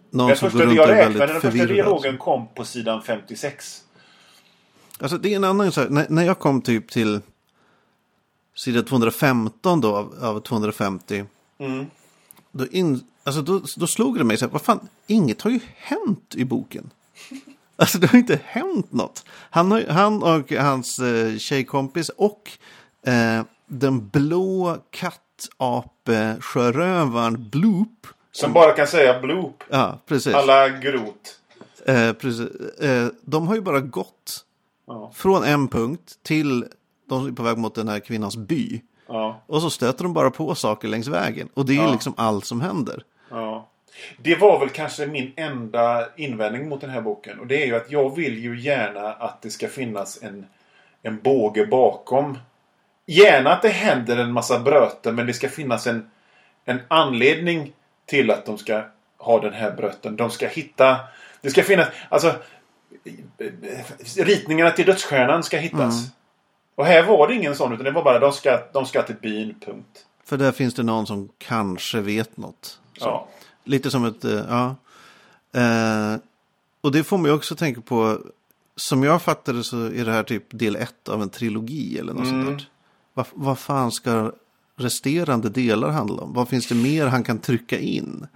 [0.09, 3.83] Någon Den som första, går runt jag räknade, den första dialogen kom på sidan 56.
[4.99, 5.89] Alltså det är en annan sak.
[5.89, 7.21] När, när jag kom typ till
[8.55, 11.25] sida 215 då av, av 250.
[11.59, 11.85] Mm.
[12.51, 15.59] Då, in, alltså då, då slog det mig så här, vad fan, inget har ju
[15.77, 16.89] hänt i boken.
[17.75, 19.25] Alltså det har inte hänt något.
[19.49, 22.51] Han, har, han och hans eh, tjejkompis och
[23.05, 24.77] eh, den blå
[26.11, 28.07] kattapesjörövaren Bloop.
[28.31, 29.63] Som bara kan säga bloop.
[29.69, 30.33] Ja, precis.
[30.33, 31.39] Alla grot.
[31.85, 32.49] Eh, precis.
[32.79, 34.45] Eh, de har ju bara gått
[34.87, 35.11] Ja.
[35.15, 36.65] från en punkt till
[37.09, 38.81] de är på väg mot den här kvinnans by.
[39.07, 39.41] Ja.
[39.47, 41.49] Och så stöter de bara på saker längs vägen.
[41.53, 41.91] Och det är Ja.
[41.91, 43.03] liksom allt som händer.
[43.31, 43.67] Ja.
[44.17, 47.39] Det var väl kanske min enda invändning mot den här boken.
[47.39, 50.45] Och det är ju att jag vill ju gärna att det ska finnas en,
[51.01, 52.37] en båge bakom.
[53.05, 56.11] Gärna att det händer en massa bröten men det ska finnas en,
[56.65, 57.73] en anledning
[58.05, 58.83] till att de ska
[59.17, 60.15] ha den här bröten.
[60.15, 60.99] De ska hitta...
[61.41, 61.87] Det ska finnas...
[62.09, 62.35] Alltså...
[64.17, 66.07] Ritningarna till dödsstjärnan ska hittas.
[66.75, 69.15] Och här var det ingen sån utan det var bara de ska, de ska till
[69.15, 70.05] byn, punkt.
[70.25, 72.80] För där finns det någon som kanske vet något.
[73.01, 73.27] Ja.
[73.63, 74.75] Lite som ett, eh, ja.
[75.61, 76.15] Eh,
[76.81, 78.19] och det får mig också tänka på,
[78.75, 82.27] som jag fattade så är det här typ del ett av en trilogi eller något
[82.27, 82.45] Mm.
[82.45, 82.67] sånt där.
[83.13, 84.31] Vad, vad fan ska
[84.77, 86.33] resterande delar handla om?
[86.33, 88.27] Vad finns det mer han kan trycka in?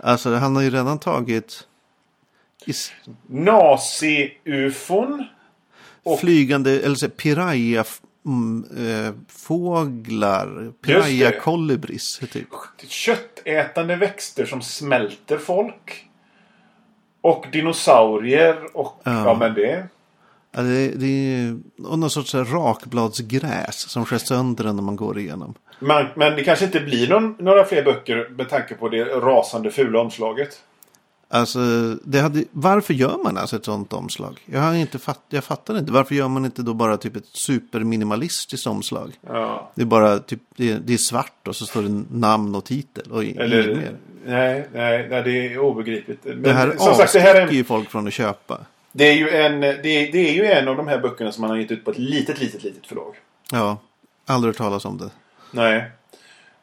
[0.00, 1.66] Alltså han har ju redan tagit
[2.66, 2.92] i s-
[3.28, 5.24] Nazi-ufon.
[6.02, 7.84] Och- flygande, eller så, piraya
[8.26, 11.38] mm, fåglar, piraya det.
[11.38, 12.48] kolibris typ.
[12.88, 16.06] köttätande växter som smälter folk.
[17.20, 19.00] Och dinosaurier och...
[19.04, 19.34] Ja, Ja.
[19.34, 19.86] men det...
[20.56, 25.54] Ja, det, det är och någon sorts rakbladsgräs som skär sönder när man går igenom.
[25.78, 29.70] Men, men det kanske inte blir någon, några fler böcker med tanke på det rasande
[29.70, 30.60] fula omslaget.
[31.34, 31.58] Alltså,
[32.04, 34.40] det hade, varför gör man alltså ett sånt omslag?
[34.46, 35.92] Jag, har inte fatt, jag fattar inte.
[35.92, 39.12] Varför gör man inte då bara typ ett superminimalistiskt omslag?
[39.26, 39.70] Ja.
[39.74, 42.64] Det är bara typ, det är, det är svart och så står det namn och
[42.64, 43.74] titel och inget Eller...
[43.74, 43.96] mer.
[44.24, 46.24] Nej, nej, nej, det är obegripligt.
[46.24, 48.60] Men, Det här avskräcker ju folk från att köpa.
[48.92, 51.40] det, är ju en, det, är, det är ju en av de här böckerna som
[51.40, 53.14] man har gett ut på ett litet, litet, litet förlag.
[53.52, 53.78] Ja,
[54.26, 55.10] aldrig hört talas om det.
[55.50, 55.90] Nej.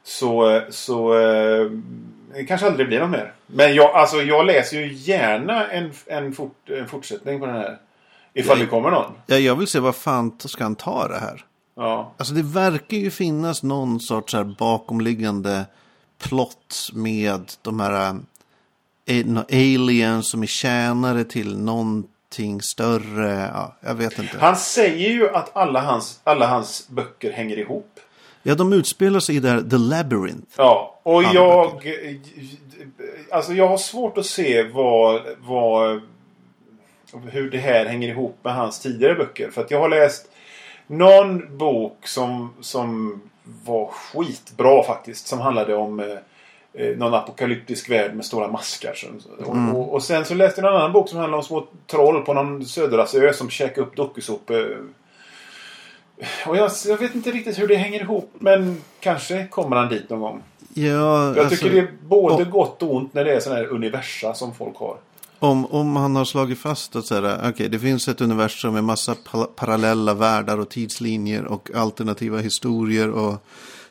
[0.04, 1.72] Så, så eh,
[2.34, 3.34] det kanske aldrig blir någon mer.
[3.48, 7.78] Men jag, alltså, jag läser ju gärna en, en, fort, en fortsättning på den här.
[8.34, 8.64] Ifall Ja.
[8.64, 9.12] det kommer någon.
[9.26, 11.46] Ja, jag vill se vad fan ska han ta det här?
[11.76, 12.14] Ja.
[12.18, 15.66] Alltså det verkar ju finnas någon sorts här bakomliggande
[16.24, 18.16] plott med de här
[19.06, 23.50] eh, aliens som är tjänare till någonting större.
[23.54, 24.38] Ja, jag vet inte.
[24.40, 28.00] Han säger ju att alla hans, alla hans böcker hänger ihop.
[28.44, 30.48] Ja, de utspelar sig i det här The Labyrinth.
[30.58, 31.72] Ja, och Alla jag...
[33.32, 36.02] Alltså jag har svårt att se vad, vad...
[37.32, 39.50] Hur det här hänger ihop med hans tidigare böcker.
[39.52, 40.32] För att jag har läst
[40.88, 43.22] någon bok som, som
[43.66, 45.28] var skitbra faktiskt.
[45.28, 46.06] Som handlade om eh,
[46.74, 48.94] eh, någon apokalyptisk värld med stora maskar.
[48.94, 49.10] Så-
[49.78, 52.34] Och, och, sen så läste jag en annan bok som handlade om små troll på
[52.34, 54.78] någon söderasö som käkade upp dokusåpor.
[56.48, 58.34] Och jag, jag vet inte riktigt hur det hänger ihop.
[58.40, 60.42] Men kanske kommer han dit någon gång.
[60.74, 60.84] Ja,
[61.26, 63.68] Jag alltså, tycker det är både och- gott och ont när det är sådana här
[63.68, 64.98] universa som folk har.
[65.40, 68.84] om, om han har slagit fast att så här, okej, det finns ett universum med
[68.84, 73.44] massa pa- parallella världar och tidslinjer och alternativa historier och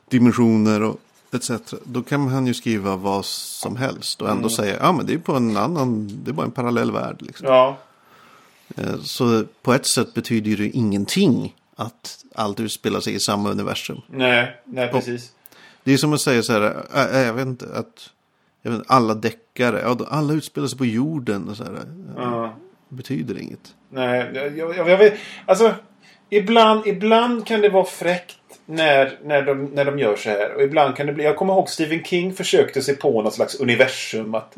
[0.09, 0.97] dimensioner och
[1.33, 1.51] etc.
[1.85, 4.51] Då kan han ju skriva vad som helst och ändå Mm.
[4.51, 7.17] säga, ja men det är på en annan, det är bara en parallell värld.
[7.23, 7.47] Liksom.
[7.47, 7.77] Ja.
[8.77, 14.01] Eh, Så på ett sätt betyder det ingenting att allt utspelar sig i samma universum.
[14.07, 15.33] Nej, nej precis.
[15.85, 18.11] Det är som att säga så här, äh, äh, jag vet inte, att
[18.63, 21.79] jag vet, alla deckare, ja, alla utspelar sig på jorden och så här.
[22.17, 22.55] Ja.
[22.89, 23.75] Betyder inget.
[23.89, 25.19] Nej, jag, jag, jag vet.
[25.47, 25.75] Alltså,
[26.31, 28.37] ibland, ibland kan det vara fräckt
[28.71, 30.55] när, när, de, när de gör så här.
[30.55, 31.25] Och ibland kan det bli...
[31.25, 34.35] Jag kommer ihåg Stephen King försökte sig på något slags universum.
[34.35, 34.55] Att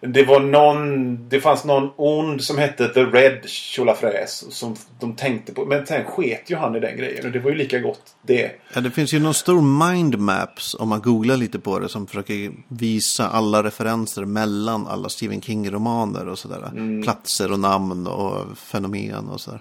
[0.00, 1.28] Det var någon...
[1.28, 4.54] Det fanns någon ond som hette The Red Tjolafräs.
[4.54, 5.64] Som de tänkte på.
[5.64, 7.26] Men sen sket ju han i den grejen.
[7.26, 8.50] Och det var ju lika gott det.
[8.74, 12.50] Ja, det finns ju någon stor mindmaps om man googlar lite på det som försöker
[12.68, 17.02] visa alla referenser mellan alla Stephen King-romaner och sådär.
[17.02, 19.60] Platser och namn och fenomen och sådär.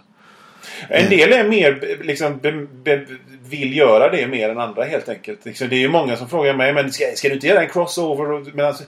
[0.89, 3.05] En del är mer liksom, be, be,
[3.49, 5.45] vill göra det mer än andra helt enkelt.
[5.45, 7.69] Liksom, det är ju många som frågar mig men ska, ska du inte göra en
[7.69, 8.55] crossover?
[8.55, 8.83] Men alltså,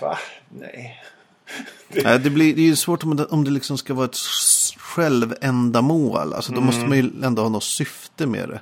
[0.00, 0.18] va?
[0.48, 1.02] Nej.
[2.04, 4.16] Nej, det, blir, det är ju svårt om det, om det liksom ska vara ett
[4.76, 6.34] självändamål.
[6.34, 8.60] Alltså då måste man ju ändå ha något syfte med det.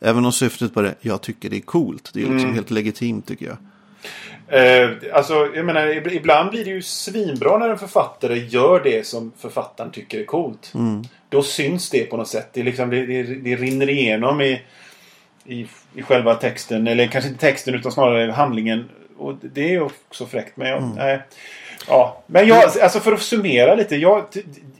[0.00, 2.10] Även om syftet bara är, jag tycker det är coolt.
[2.12, 3.56] Det är ju liksom helt legitimt tycker jag.
[4.48, 9.06] Eh, alltså, jag menar, ib- ibland blir det ju svinbra när en författare gör det
[9.06, 10.72] som författaren tycker är coolt.
[11.28, 12.48] Då syns det på något sätt.
[12.52, 14.62] Det, liksom, det, det, det rinner igenom i,
[15.44, 16.86] i, i själva texten.
[16.86, 18.88] Eller kanske inte texten utan snarare handlingen.
[19.18, 20.56] Och det är ju också fräckt.
[20.56, 21.20] Men jag, nej.
[21.88, 23.96] Ja, men jag, alltså för att summera lite.
[23.96, 24.24] Jag,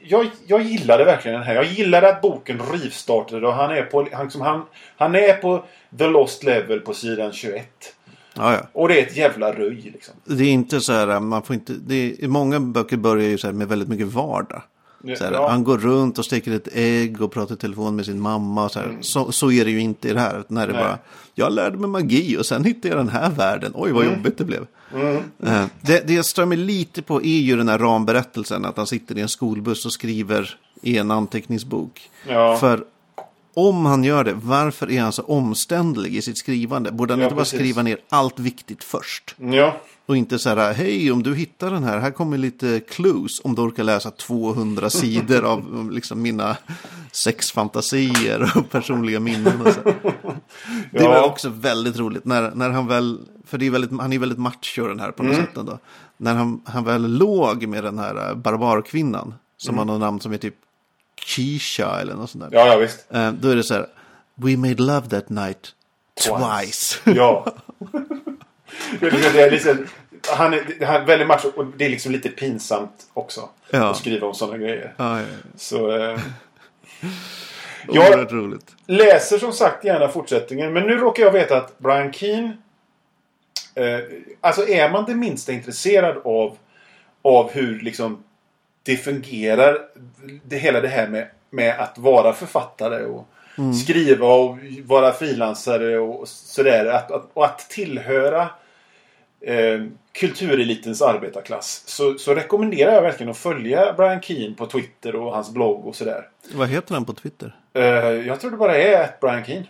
[0.02, 1.54] jag, jag gillade verkligen den här.
[1.54, 4.62] Jag gillade att boken rivstartade och han är på, han, som han,
[4.96, 5.64] han är på
[5.98, 7.66] The Lost Level på sidan 21.
[8.36, 8.60] Ja, ja.
[8.72, 10.14] Och det är ett jävla röj liksom.
[10.24, 13.46] Det är inte så här, man får inte, det är, många böcker börjar ju så
[13.46, 14.62] här med väldigt mycket vardag.
[15.18, 15.48] Så här, Ja.
[15.50, 18.64] Han går runt och steker ett ägg och pratar i telefon med sin mamma.
[18.64, 18.96] Och så, här.
[19.00, 20.44] Så, så är det ju inte i det här.
[20.48, 20.82] När det Nej.
[20.82, 20.98] bara,
[21.34, 23.72] jag lärde mig magi och sen hittade jag den här världen.
[23.74, 24.66] Oj, vad jobbigt det blev.
[25.42, 28.64] Eh, Det, det jag stör mig lite på är ju den här ramberättelsen.
[28.64, 32.10] Att han sitter i en skolbuss och skriver i en anteckningsbok.
[32.28, 32.56] Ja.
[32.56, 32.84] För
[33.56, 36.92] om han gör det, varför är han så omständlig i sitt skrivande?
[36.92, 37.58] Borde han Ja, inte bara precis.
[37.58, 39.34] skriva ner allt viktigt först?
[39.38, 39.76] Ja.
[40.06, 43.54] Och inte så här, hej om du hittar den här, här kommer lite clues om
[43.54, 46.56] du orkar läsa 200 sidor av liksom mina
[47.12, 49.60] sexfantasier och personliga minnen.
[49.60, 49.92] Och.
[50.92, 54.18] Det var också väldigt roligt när, när han väl, för det är väldigt, han är
[54.18, 55.46] väldigt macho den här på något Mm.
[55.46, 55.78] sätt ändå.
[56.16, 60.32] När han, han väl låg med den här eh, barbarkvinnan, som har något namn som
[60.32, 60.54] är typ
[61.26, 62.58] Keisha eller något sånt där.
[62.58, 63.06] Ja, ja visst.
[63.12, 63.86] Eh, Då är det så här,
[64.34, 65.68] we made love that night
[66.24, 66.36] Twice.
[66.60, 67.00] twice.
[67.18, 67.46] Ja.
[69.00, 69.86] det är liksom,
[70.36, 73.48] han är, han är väldigt macho och det är liksom lite pinsamt också.
[73.70, 73.90] Ja.
[73.90, 74.94] Att skriva om sådana grejer.
[74.96, 75.90] Ja, ja, Så...
[75.96, 76.18] Eh,
[77.00, 77.08] ja.
[78.10, 78.74] Jag- roligt.
[78.86, 80.72] läser som sagt gärna fortsättningen.
[80.72, 82.56] Men nu råkar jag veta att Brian Keane...
[83.74, 83.98] Eh,
[84.40, 86.56] alltså är man det minsta intresserad av,
[87.22, 88.22] av hur liksom
[88.86, 89.78] det fungerar.
[90.44, 93.28] Det, hela det här med, med att vara författare och
[93.84, 96.86] skriva och vara frilansare och sådär.
[96.86, 98.48] Att, att, och att tillhöra
[99.40, 101.82] eh, kulturelitens arbetarklass.
[101.86, 105.96] Så, så rekommenderar jag verkligen att följa Brian Keane på Twitter och hans blogg och
[105.96, 106.28] sådär.
[106.54, 107.56] Vad heter han på Twitter?
[107.74, 107.82] Eh,
[108.26, 109.66] jag tror det bara är Brian Keane.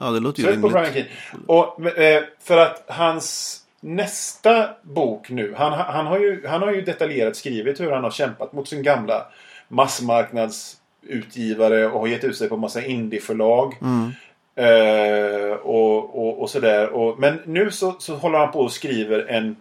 [0.00, 0.72] Ja, det låter ju Sök på rimligt.
[0.72, 1.44] Brian Keane.
[1.46, 5.54] Och, eh, för att hans nästa bok nu.
[5.56, 8.82] Han, han, har ju, han har ju detaljerat skrivit hur han har kämpat mot sin
[8.82, 9.26] gamla
[9.68, 13.74] massmarknadsutgivare och har gett ut sig på massa indieförlag.
[13.80, 14.10] Mm.
[14.54, 16.88] Eh, och, och, och sådär.
[16.88, 19.56] Och, men nu så, så håller han på och skriver en,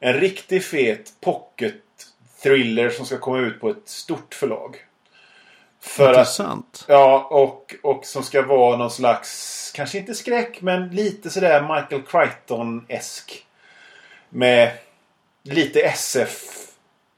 [0.00, 1.74] en riktigt fet pocket
[2.42, 4.76] thriller som ska komma ut på ett stort förlag.
[5.86, 6.84] För att, Intressant.
[6.88, 12.02] ja, och, och som ska vara någon slags, kanske inte skräck, men lite sådär Michael
[12.02, 13.42] Crichton-esk.
[14.28, 14.70] Med
[15.42, 16.42] lite SF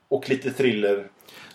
[0.09, 1.07] och lite thriller.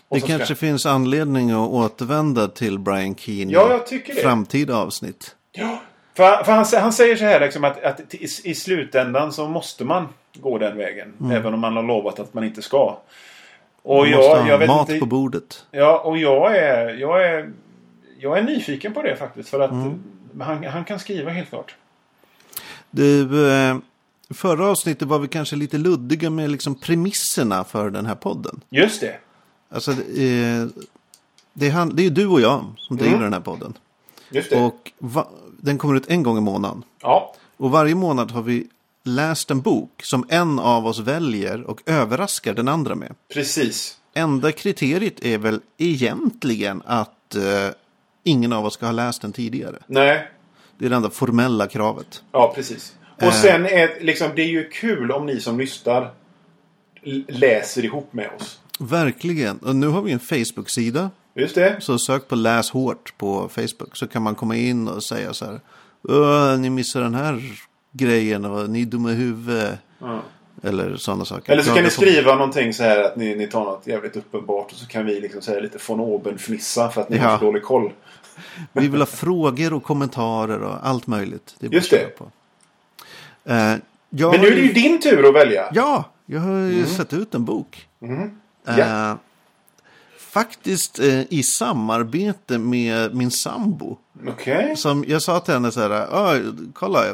[0.08, 4.20] Och Det kanske ska, finns anledning att återvända till Brian Keane Ja, jag tycker det.
[4.22, 5.36] framtida avsnitt.
[5.52, 5.80] Ja,
[6.14, 9.84] för, för han, han säger så här liksom att, att i, i slutändan så måste
[9.84, 11.14] man gå den vägen.
[11.32, 12.96] Även om man har lovat att man inte ska.
[13.86, 15.66] Och Man måste jag, ha jag vet mat inte, på bordet.
[15.70, 17.52] Ja, och jag är, jag är,
[18.18, 19.48] jag är nyfiken på det faktiskt.
[19.48, 20.02] För att Mm.
[20.40, 21.74] han, han kan skriva helt klart.
[22.90, 23.76] Du, eh,
[24.34, 28.60] förra avsnittet var vi kanske lite luddiga med liksom premisserna för den här podden.
[28.70, 29.16] Just det.
[29.70, 30.66] Alltså, eh,
[31.52, 33.74] det, är han, det är ju du och jag som driver den här podden.
[34.30, 34.60] Just det.
[34.64, 35.28] Och va,
[35.60, 36.82] den kommer ut en gång i månaden.
[37.02, 38.66] ja, Och varje månad har vi
[39.04, 43.14] läst en bok som en av oss väljer och överraskar den andra med.
[43.34, 43.98] precis.
[44.16, 47.42] Enda kriteriet är väl egentligen att eh,
[48.24, 49.76] ingen av oss ska ha läst den tidigare.
[49.86, 50.28] Nej,
[50.78, 52.22] Det är det enda formella kravet.
[52.32, 52.94] ja precis.
[53.16, 53.32] Och Eh.
[53.32, 56.10] sen är liksom, det är ju kul om ni som lyssnar
[57.28, 58.60] läser ihop med oss.
[58.78, 59.58] Verkligen.
[59.58, 61.10] Och nu har vi en Facebook-sida.
[61.36, 61.76] Just det.
[61.80, 63.96] Så sök på läs hårt på Facebook.
[63.96, 65.60] Så kan man komma in och säga så här.
[66.08, 67.42] "Åh, Ni missar den här
[67.96, 69.78] grejen och ni är dumma i huvudet.
[69.98, 70.20] Ja.
[70.62, 71.52] Eller sådana saker.
[71.52, 74.72] Eller så kan ni skriva någonting så här att ni, ni tar något jävligt uppenbart
[74.72, 77.22] och så kan vi liksom säga lite von oben fnissa för att ni Ja.
[77.22, 77.92] har så dålig koll.
[78.72, 81.54] Vi vill ha frågor och kommentarer och allt möjligt.
[81.58, 82.18] Det Just det.
[82.18, 82.30] På.
[83.44, 83.74] Eh,
[84.10, 85.70] jag Men nu är det ju din tur att välja.
[85.74, 87.86] Ja, jag har ju sett ut en bok.
[88.02, 88.22] Mm.
[88.68, 89.18] Eh, Ja.
[90.18, 93.96] faktiskt eh, i samarbete med min sambo.
[94.28, 94.76] Okej.
[94.76, 96.40] Som jag sa till henne så här, "Ah,
[96.72, 97.04] kolla,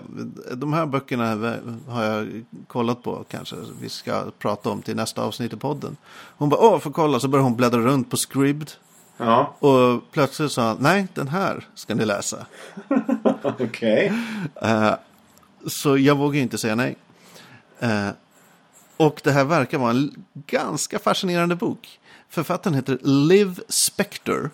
[0.54, 1.56] de här böckerna
[1.88, 3.56] har jag kollat på kanske.
[3.80, 5.96] Vi ska prata om till nästa avsnitt i podden.
[6.36, 7.20] Hon bara, åh, får kolla.
[7.20, 8.70] Så började hon bläddra runt på Scribd.
[9.16, 12.46] Ja, Och plötsligt sa han, nej, den här ska ni läsa.
[13.42, 14.12] okej.
[14.62, 14.94] Eh,
[15.66, 16.96] så jag vågar inte säga nej.
[17.78, 18.08] Eh,
[18.96, 22.00] och det här verkar vara en ganska fascinerande bok.
[22.28, 24.50] Författaren heter Liv Spector.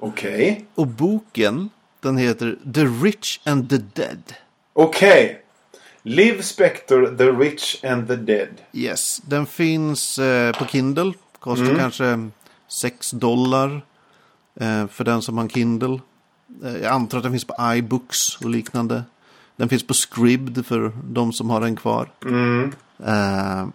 [0.00, 0.64] Okej.
[0.74, 1.70] Och boken,
[2.00, 4.34] den heter The Rich and the Dead.
[4.72, 5.42] Okej.
[6.02, 8.48] Liv Spector, The Rich and the Dead.
[8.72, 11.12] Yes, den finns eh, på Kindle.
[11.38, 12.30] Kostar kanske
[12.68, 13.82] 6 dollar
[14.60, 16.00] eh, för den som har en Kindle.
[16.64, 19.02] Eh, jag antar att den finns på iBooks och liknande.
[19.56, 22.10] Den finns på Scribd för de som har den kvar.
[23.04, 23.66] Eh,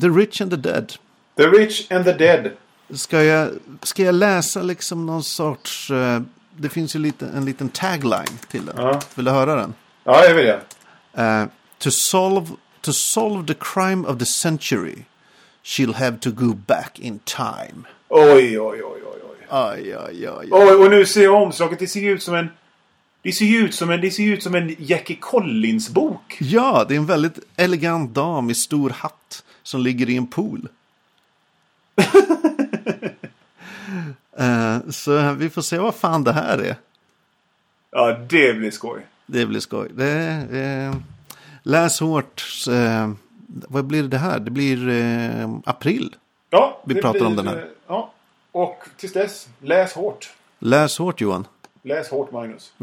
[0.00, 0.92] the Rich and the Dead.
[1.36, 2.50] The Rich and the Dead.
[2.90, 3.50] Ska jag,
[3.82, 5.90] ska jag läsa liksom någon sorts...
[5.90, 6.20] Eh,
[6.56, 8.76] det finns ju lite, en liten tagline till den.
[8.78, 9.00] Ja.
[9.14, 9.74] Vill du höra den?
[10.04, 10.60] Ja, jag vill det.
[11.18, 12.46] Uh, to solve
[12.84, 15.06] to solve the crime of the century,
[15.62, 17.86] she'll have to go back in time.
[18.08, 19.46] Oj, oj, oj, oj, oj.
[19.48, 20.48] Aj, aj, aj, aj.
[20.50, 21.78] Oj, och nu ser jag omslaget.
[21.78, 22.48] Det ser ju ut som en...
[23.22, 26.36] Det ser ju ut som en, det ser ut som en Jackie Collins-bok.
[26.40, 30.68] Ja, det är en väldigt elegant dam i stor hatt som ligger i en pool.
[34.38, 36.76] Eh, så vi får se vad fan det här är.
[37.90, 39.06] Ja, det blir skoj.
[39.26, 39.88] Det blir skoj.
[39.94, 40.10] Det,
[40.52, 40.94] eh,
[41.62, 42.42] läs hårt.
[42.70, 43.12] Eh,
[43.46, 44.38] vad blir det här?
[44.38, 46.14] Det blir eh, april.
[46.50, 47.56] Ja, Vi pratar blir, om den här.
[47.56, 48.12] eh, Ja,
[48.52, 50.32] och tills dess, läs hårt.
[50.58, 51.46] Läs hårt Johan.
[51.82, 52.72] Läs hårt, Magnus.